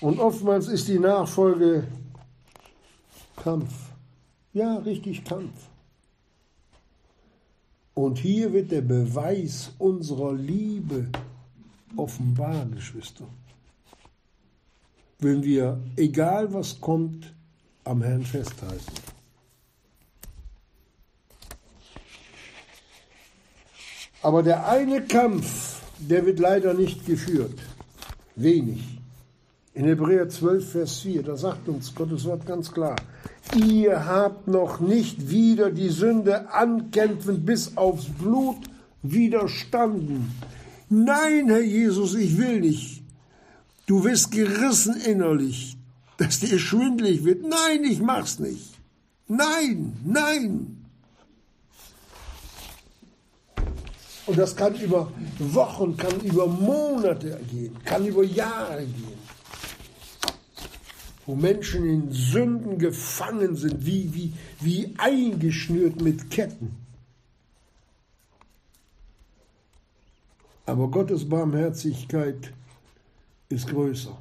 [0.00, 1.86] Und oftmals ist die Nachfolge
[3.36, 3.74] Kampf.
[4.54, 5.68] Ja, richtig Kampf.
[7.92, 11.10] Und hier wird der Beweis unserer Liebe
[11.94, 13.26] offenbar, Geschwister.
[15.18, 17.34] Wenn wir, egal was kommt,
[17.84, 19.11] am Herrn festhalten.
[24.22, 27.58] Aber der eine Kampf, der wird leider nicht geführt.
[28.36, 29.00] Wenig.
[29.74, 32.96] In Hebräer 12, Vers 4, da sagt uns Gottes Wort ganz klar,
[33.56, 38.58] ihr habt noch nicht wieder die Sünde ankämpfend bis aufs Blut
[39.02, 40.30] widerstanden.
[40.88, 43.02] Nein, Herr Jesus, ich will nicht.
[43.86, 45.76] Du wirst gerissen innerlich,
[46.18, 47.42] dass dir schwindlig wird.
[47.42, 48.74] Nein, ich mach's nicht.
[49.26, 50.81] Nein, nein.
[54.26, 59.18] Und das kann über Wochen, kann über Monate gehen, kann über Jahre gehen.
[61.26, 66.76] Wo Menschen in Sünden gefangen sind, wie, wie, wie eingeschnürt mit Ketten.
[70.66, 72.52] Aber Gottes Barmherzigkeit
[73.48, 74.16] ist größer.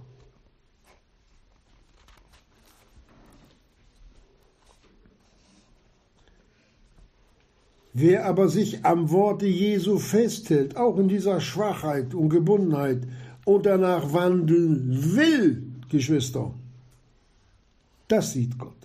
[7.94, 13.06] Wer aber sich am Worte Jesu festhält, auch in dieser Schwachheit und Gebundenheit
[13.44, 16.54] und danach wandeln will, Geschwister,
[18.08, 18.76] das sieht Gott.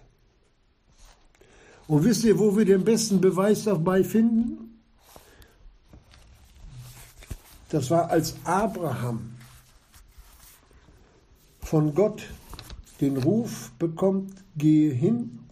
[1.87, 4.81] Und wisst ihr, wo wir den besten Beweis dabei finden?
[7.69, 9.37] Das war, als Abraham
[11.61, 12.25] von Gott
[13.01, 15.46] den Ruf bekommt, gehe hin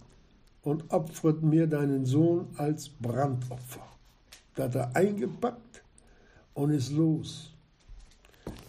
[0.65, 3.85] und opfert mir deinen Sohn als Brandopfer.
[4.55, 5.83] Da hat er eingepackt
[6.53, 7.51] und ist los.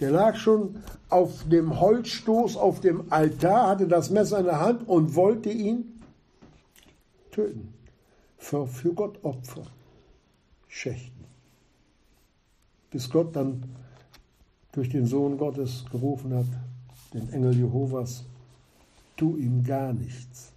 [0.01, 0.76] Der lag schon
[1.09, 6.01] auf dem Holzstoß, auf dem Altar, hatte das Messer in der Hand und wollte ihn
[7.30, 7.72] töten.
[8.36, 9.62] Für, für Gott Opfer
[10.68, 11.24] schächten.
[12.90, 13.64] Bis Gott dann
[14.72, 16.47] durch den Sohn Gottes gerufen hat,
[17.14, 18.24] den Engel Jehovas,
[19.16, 20.53] tu ihm gar nichts.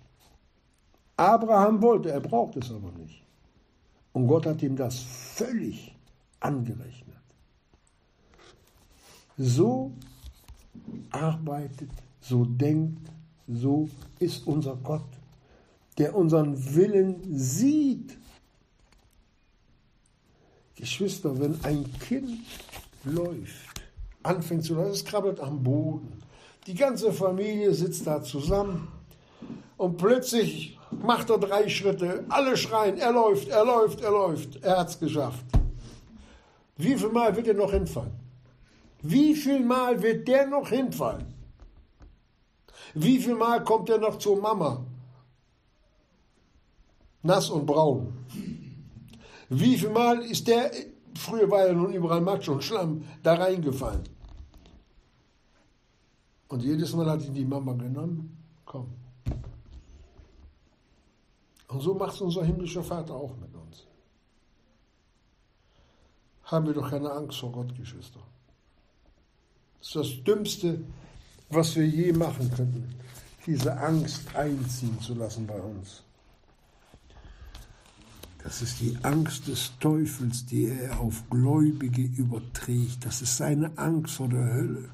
[1.19, 3.21] Abraham wollte, er braucht es aber nicht.
[4.13, 5.93] Und Gott hat ihm das völlig
[6.39, 7.17] angerechnet.
[9.37, 9.91] So
[11.11, 11.89] arbeitet,
[12.21, 13.11] so denkt,
[13.49, 13.89] so
[14.19, 15.09] ist unser Gott,
[15.97, 18.17] der unseren Willen sieht.
[20.75, 22.39] Geschwister, wenn ein Kind
[23.03, 23.81] läuft,
[24.23, 26.13] anfängt zu laufen, es krabbelt am Boden,
[26.65, 28.87] die ganze Familie sitzt da zusammen
[29.75, 34.79] und plötzlich macht er drei Schritte, alle schreien, er läuft, er läuft, er läuft, er
[34.79, 35.45] hat es geschafft.
[36.77, 38.13] Wie viel Mal wird er noch hinfallen?
[39.01, 41.33] Wie viel Mal wird der noch hinfallen?
[42.93, 44.85] Wie viel Mal kommt er noch zur Mama?
[47.21, 48.13] Nass und braun.
[49.49, 50.71] Wie viel Mal ist der,
[51.15, 54.03] früher war ja nun überall Matsch und Schlamm, da reingefallen?
[56.47, 58.87] Und jedes Mal hat ihn die Mama genommen, komm,
[61.69, 63.85] und so macht es unser himmlischer Vater auch mit uns.
[66.43, 68.19] Haben wir doch keine Angst vor Gott, Geschwister.
[69.77, 70.81] Das ist das Dümmste,
[71.49, 72.95] was wir je machen könnten,
[73.45, 76.03] diese Angst einziehen zu lassen bei uns.
[78.43, 83.05] Das ist die Angst des Teufels, die er auf Gläubige überträgt.
[83.05, 84.89] Das ist seine Angst vor der Hölle.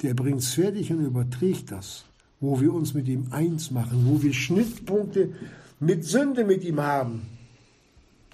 [0.00, 2.04] Der bringt es fertig und überträgt das
[2.40, 5.34] wo wir uns mit ihm eins machen, wo wir Schnittpunkte
[5.78, 7.26] mit Sünde mit ihm haben.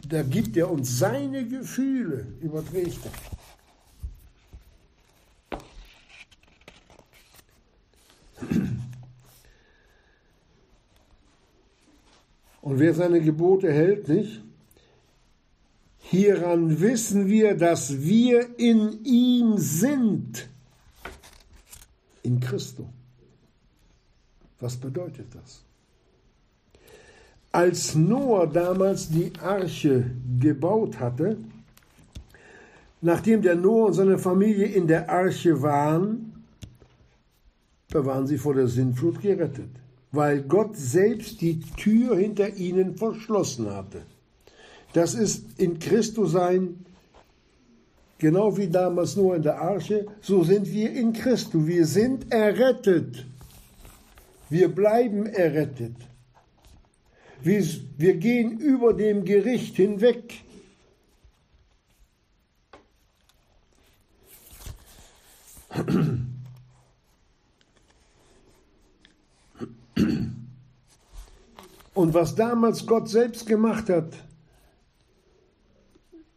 [0.08, 3.12] Da gibt er uns seine Gefühle, überträgt er.
[12.60, 14.42] Und wer seine Gebote hält, nicht?
[15.98, 20.48] Hieran wissen wir, dass wir in ihm sind.
[22.22, 22.86] In Christus.
[24.60, 25.62] Was bedeutet das?
[27.52, 31.38] Als Noah damals die Arche gebaut hatte,
[33.00, 36.44] nachdem der Noah und seine Familie in der Arche waren,
[37.90, 39.70] da waren sie vor der Sintflut gerettet,
[40.12, 44.02] weil Gott selbst die Tür hinter ihnen verschlossen hatte.
[44.92, 46.84] Das ist in Christus sein,
[48.18, 51.66] genau wie damals Noah in der Arche, so sind wir in Christus.
[51.66, 53.26] Wir sind errettet.
[54.48, 55.96] Wir bleiben errettet.
[57.42, 57.64] Wir,
[57.96, 60.34] wir gehen über dem Gericht hinweg.
[71.94, 74.12] Und was damals Gott selbst gemacht hat,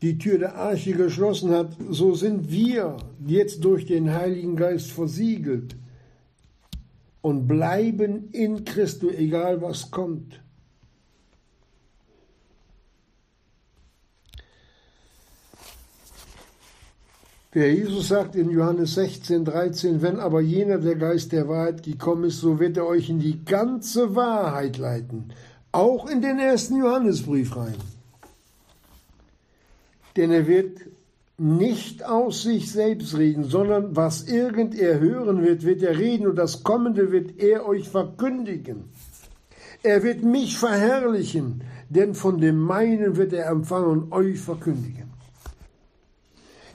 [0.02, 5.76] die Tür der Arche geschlossen hat, so sind wir jetzt durch den Heiligen Geist versiegelt
[7.22, 10.42] und bleiben in Christus, egal was kommt.
[17.56, 22.26] Der Jesus sagt in Johannes 16, 13, wenn aber jener der Geist der Wahrheit gekommen
[22.26, 25.34] ist, so wird er euch in die ganze Wahrheit leiten,
[25.72, 27.76] auch in den ersten Johannesbrief rein.
[30.16, 30.82] Denn er wird
[31.40, 36.36] nicht aus sich selbst reden, sondern was irgend er hören wird, wird er reden und
[36.36, 38.86] das Kommende wird er euch verkündigen.
[39.82, 45.10] Er wird mich verherrlichen, denn von dem meinen wird er empfangen und euch verkündigen.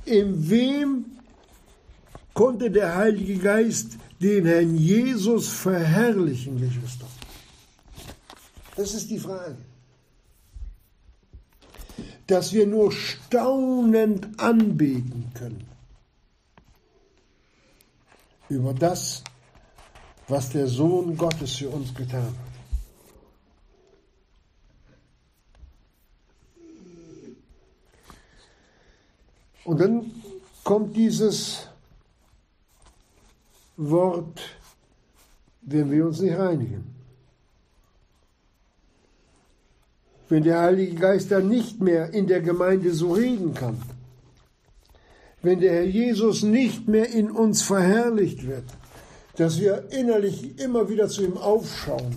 [0.07, 1.05] In wem
[2.33, 7.07] konnte der Heilige Geist den Herrn Jesus verherrlichen, Geschwister?
[8.77, 9.57] Das ist die Frage.
[12.27, 15.67] Dass wir nur staunend anbeten können
[18.49, 19.23] über das,
[20.29, 22.55] was der Sohn Gottes für uns getan hat.
[29.65, 30.11] Und dann
[30.63, 31.69] kommt dieses
[33.77, 34.41] Wort,
[35.63, 36.94] wenn wir uns nicht reinigen.
[40.29, 43.77] Wenn der Heilige Geist dann nicht mehr in der Gemeinde so reden kann.
[45.43, 48.65] Wenn der Herr Jesus nicht mehr in uns verherrlicht wird,
[49.37, 52.15] dass wir innerlich immer wieder zu ihm aufschauen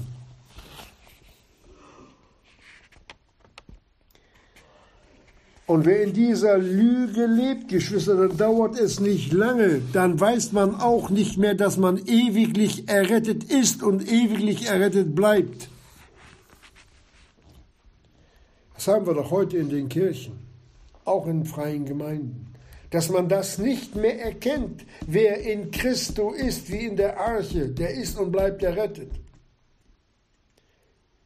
[5.68, 9.82] Und wer in dieser Lüge lebt, Geschwister, dann dauert es nicht lange.
[9.92, 15.68] Dann weiß man auch nicht mehr, dass man ewiglich errettet ist und ewiglich errettet bleibt.
[18.88, 20.40] Haben wir doch heute in den Kirchen,
[21.06, 22.54] auch in freien Gemeinden.
[22.90, 27.92] Dass man das nicht mehr erkennt, wer in Christo ist, wie in der Arche, der
[27.92, 29.12] ist und bleibt errettet.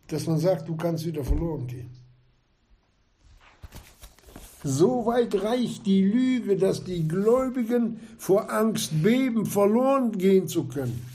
[0.07, 1.91] Dass man sagt, du kannst wieder verloren gehen.
[4.64, 11.11] So weit reicht die Lüge, dass die Gläubigen vor Angst beben, verloren gehen zu können.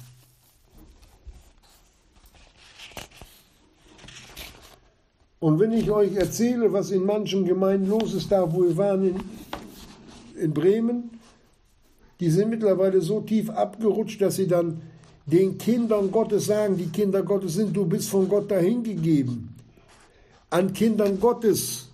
[5.47, 9.11] Und wenn ich euch erzähle, was in manchen Gemeinden los ist, da wo wir waren
[9.11, 9.17] in,
[10.43, 11.09] in Bremen,
[12.19, 14.83] die sind mittlerweile so tief abgerutscht, dass sie dann
[15.25, 19.55] den Kindern Gottes sagen, die Kinder Gottes sind, du bist von Gott dahingegeben.
[20.51, 21.91] An Kindern Gottes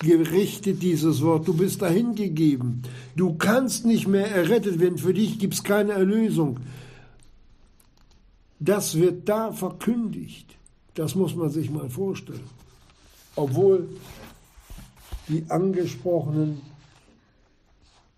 [0.00, 1.46] gerichtet dieses Wort.
[1.46, 2.82] Du bist dahin gegeben.
[3.14, 4.98] Du kannst nicht mehr errettet werden.
[4.98, 6.58] Für dich gibt es keine Erlösung.
[8.58, 10.56] Das wird da verkündigt.
[10.94, 12.58] Das muss man sich mal vorstellen.
[13.38, 13.88] Obwohl
[15.28, 16.60] die Angesprochenen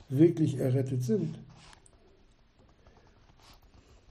[0.08, 1.36] wirklich errettet sind.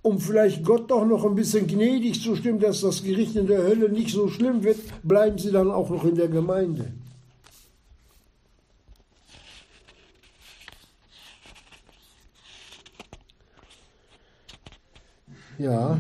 [0.03, 3.63] Um vielleicht Gott doch noch ein bisschen gnädig zu stimmen, dass das Gericht in der
[3.63, 6.93] Hölle nicht so schlimm wird, bleiben sie dann auch noch in der Gemeinde.
[15.57, 15.97] Ja.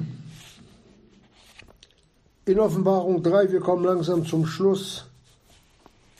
[2.49, 5.05] In Offenbarung 3, wir kommen langsam zum Schluss.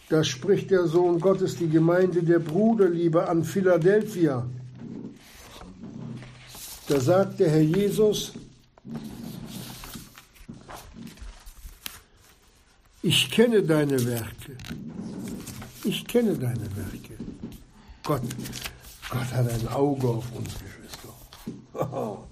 [0.09, 4.45] Da spricht der Sohn Gottes die Gemeinde der Bruderliebe an Philadelphia.
[6.87, 8.33] Da sagt der Herr Jesus,
[13.01, 14.55] ich kenne deine Werke.
[15.83, 17.15] Ich kenne deine Werke.
[18.03, 18.21] Gott,
[19.09, 22.19] Gott hat ein Auge auf uns, Geschwister.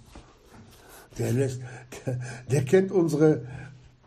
[1.18, 1.62] Der, lässt,
[2.06, 2.20] der,
[2.52, 3.42] der kennt unsere,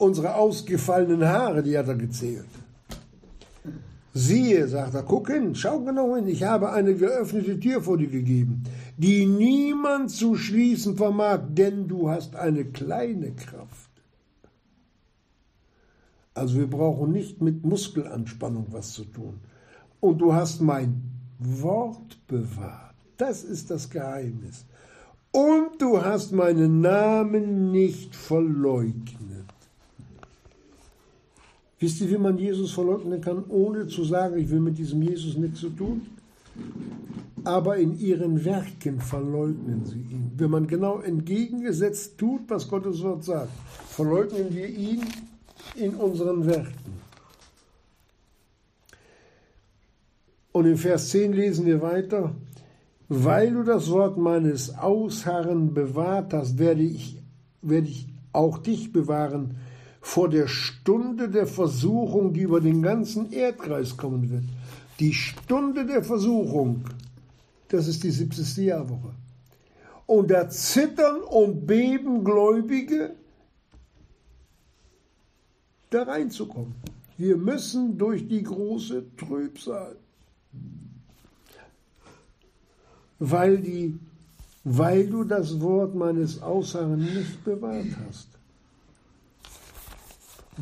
[0.00, 2.46] unsere ausgefallenen Haare, die hat er gezählt.
[4.12, 8.08] Siehe, sagt er, guck hin, schau genau hin, ich habe eine geöffnete Tür vor dir
[8.08, 8.64] gegeben,
[8.96, 13.90] die niemand zu schließen vermag, denn du hast eine kleine Kraft.
[16.34, 19.40] Also wir brauchen nicht mit Muskelanspannung was zu tun.
[20.00, 21.02] Und du hast mein
[21.38, 22.94] Wort bewahrt.
[23.16, 24.64] Das ist das Geheimnis
[25.32, 29.39] und du hast meinen Namen nicht verleugnet.
[31.80, 35.36] Wisst ihr, wie man Jesus verleugnen kann, ohne zu sagen, ich will mit diesem Jesus
[35.38, 36.02] nichts zu tun?
[37.42, 40.30] Aber in ihren Werken verleugnen sie ihn.
[40.36, 43.52] Wenn man genau entgegengesetzt tut, was Gottes Wort sagt,
[43.88, 45.00] verleugnen wir ihn
[45.74, 47.00] in unseren Werken.
[50.52, 52.34] Und in Vers 10 lesen wir weiter,
[53.08, 57.22] weil du das Wort meines Ausharren bewahrt hast, werde ich,
[57.62, 59.56] werde ich auch dich bewahren
[60.00, 64.44] vor der Stunde der Versuchung, die über den ganzen Erdkreis kommen wird.
[64.98, 66.84] Die Stunde der Versuchung,
[67.68, 68.56] das ist die 70.
[68.64, 69.14] Jahrwoche.
[70.06, 73.14] Und da zittern und beben Gläubige,
[75.90, 76.74] da reinzukommen.
[77.16, 79.96] Wir müssen durch die große Trübsal.
[83.20, 84.00] weil, die,
[84.64, 88.28] weil du das Wort meines Aussagen nicht bewahrt hast.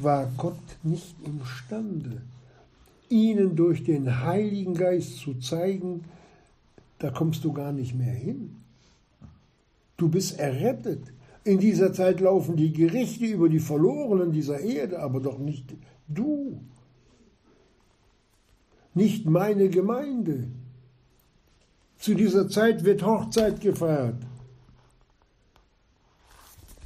[0.00, 2.22] War Gott nicht imstande,
[3.08, 6.04] ihnen durch den Heiligen Geist zu zeigen,
[6.98, 8.56] da kommst du gar nicht mehr hin.
[9.96, 11.02] Du bist errettet.
[11.44, 15.74] In dieser Zeit laufen die Gerichte über die Verlorenen dieser Erde, aber doch nicht
[16.06, 16.60] du.
[18.94, 20.48] Nicht meine Gemeinde.
[21.98, 24.16] Zu dieser Zeit wird Hochzeit gefeiert.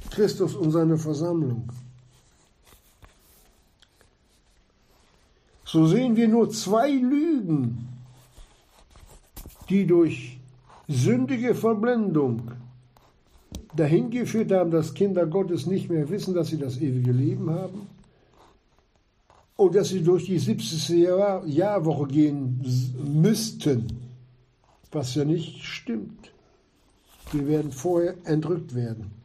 [0.09, 1.71] Christus und seine Versammlung.
[5.73, 7.87] So sehen wir nur zwei Lügen,
[9.69, 10.37] die durch
[10.87, 12.51] sündige Verblendung
[13.75, 17.87] dahin geführt haben, dass Kinder Gottes nicht mehr wissen, dass sie das ewige Leben haben
[19.55, 20.89] und dass sie durch die 70.
[20.89, 22.61] Jahr Jahrwoche gehen
[23.11, 23.87] müssten,
[24.91, 26.33] was ja nicht stimmt.
[27.31, 29.22] Wir werden vorher entrückt werden.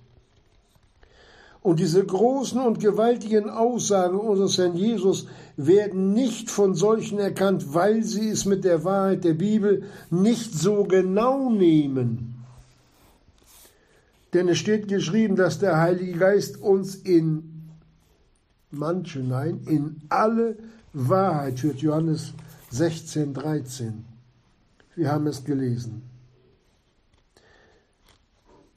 [1.63, 8.05] Und diese großen und gewaltigen Aussagen unseres Herrn Jesus werden nicht von solchen erkannt, weil
[8.05, 12.45] sie es mit der Wahrheit der Bibel nicht so genau nehmen.
[14.35, 17.71] Denn es steht geschrieben, dass der Heilige Geist uns in
[18.71, 20.57] manche, nein, in alle
[20.93, 21.79] Wahrheit führt.
[21.79, 22.35] Johannes
[22.71, 24.05] 16, 13.
[24.95, 26.08] Wir haben es gelesen.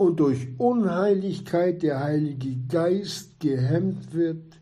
[0.01, 4.59] Und durch Unheiligkeit der Heilige Geist gehemmt wird,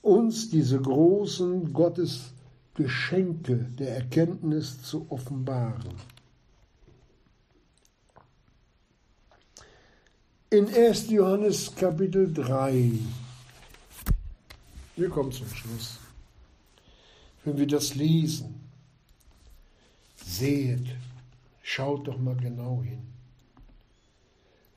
[0.00, 5.92] uns diese großen Gottesgeschenke der Erkenntnis zu offenbaren.
[10.48, 11.10] In 1.
[11.10, 12.92] Johannes Kapitel 3,
[14.96, 15.98] wir kommen zum Schluss,
[17.44, 18.62] wenn wir das lesen,
[20.24, 20.86] seht,
[21.62, 23.07] schaut doch mal genau hin,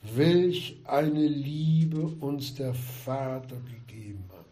[0.02, 4.46] welch eine Liebe uns der Vater gegeben hat,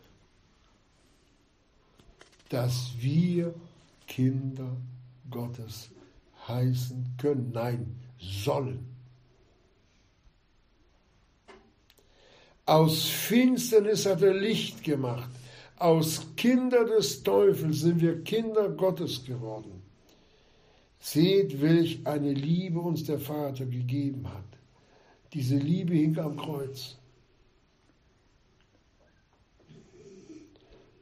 [2.50, 3.54] dass wir
[4.08, 4.78] Kinder
[5.30, 5.90] Gottes
[6.48, 8.86] heißen können, nein, sollen.
[12.66, 15.30] Aus Finsternis hat er Licht gemacht.
[15.78, 19.82] Aus Kinder des Teufels sind wir Kinder Gottes geworden.
[21.00, 24.49] Seht, welch eine Liebe uns der Vater gegeben hat.
[25.34, 26.98] Diese Liebe hing am Kreuz.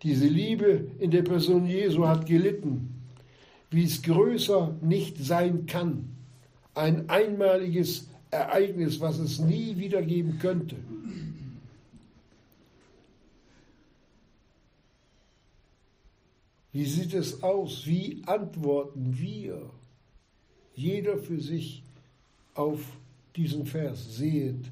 [0.03, 3.01] Diese Liebe in der Person Jesu hat gelitten,
[3.71, 6.09] wie es größer nicht sein kann.
[6.75, 10.75] Ein einmaliges Ereignis, was es nie wieder geben könnte.
[16.71, 17.87] Wie sieht es aus?
[17.87, 19.67] Wie antworten wir,
[20.75, 21.81] jeder für sich,
[22.53, 22.81] auf
[23.37, 24.17] diesen Vers?
[24.17, 24.71] Sehet,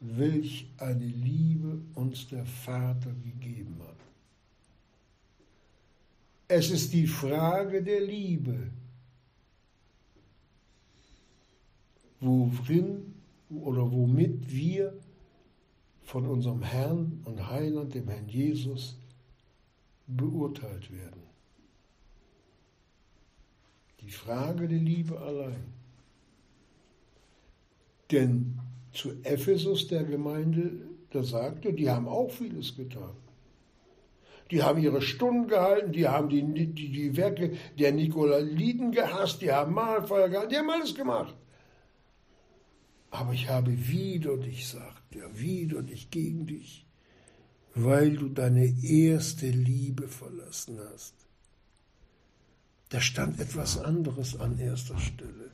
[0.00, 3.96] welch eine Liebe uns der Vater gegeben hat.
[6.46, 8.70] Es ist die Frage der Liebe,
[12.20, 13.14] worin
[13.50, 14.98] oder womit wir
[16.02, 18.96] von unserem Herrn und Heiland, dem Herrn Jesus,
[20.06, 21.22] beurteilt werden.
[24.00, 25.74] Die Frage der Liebe allein.
[28.10, 28.58] Denn
[28.92, 30.72] zu Ephesus der Gemeinde,
[31.10, 33.16] da sagte, die haben auch vieles getan.
[34.50, 39.52] Die haben ihre Stunden gehalten, die haben die, die, die Werke der Nikolaiten gehasst, die
[39.52, 41.34] haben Mahlfeuer gehalten, die haben alles gemacht.
[43.10, 46.86] Aber ich habe wieder dich, sagt er, wieder dich gegen dich,
[47.74, 51.14] weil du deine erste Liebe verlassen hast.
[52.90, 55.50] Da stand etwas anderes an erster Stelle.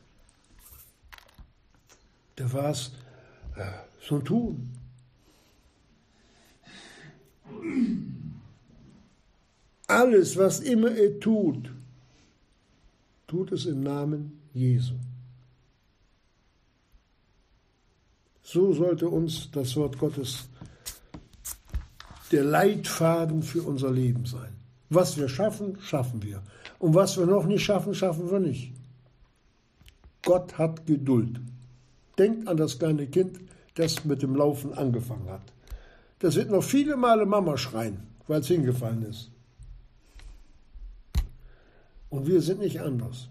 [2.36, 2.92] Da war es
[3.56, 3.64] äh,
[4.00, 4.70] so ein Tun.
[9.86, 11.70] Alles, was immer er tut,
[13.26, 14.94] tut es im Namen Jesu.
[18.42, 20.48] So sollte uns das Wort Gottes
[22.30, 24.54] der Leitfaden für unser Leben sein.
[24.90, 26.42] Was wir schaffen, schaffen wir.
[26.78, 28.72] Und was wir noch nicht schaffen, schaffen wir nicht.
[30.22, 31.40] Gott hat Geduld.
[32.18, 33.40] Denkt an das kleine Kind,
[33.74, 35.52] das mit dem Laufen angefangen hat.
[36.20, 39.30] Das wird noch viele Male Mama schreien, weil es hingefallen ist.
[42.08, 43.28] Und wir sind nicht anders.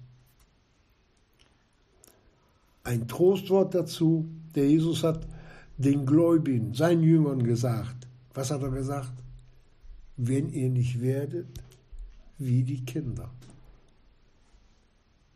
[2.84, 5.26] Ein Trostwort dazu, der Jesus hat
[5.78, 8.08] den Gläubigen, seinen Jüngern gesagt.
[8.34, 9.14] Was hat er gesagt?
[10.18, 11.48] Wenn ihr nicht werdet
[12.38, 13.30] wie die Kinder.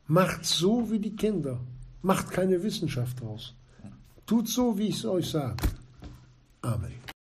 [0.08, 1.60] Macht so wie die Kinder.
[2.08, 3.54] Macht keine Wissenschaft draus.
[4.26, 5.58] Tut so, wie ich es euch sage.
[6.62, 7.17] Amen.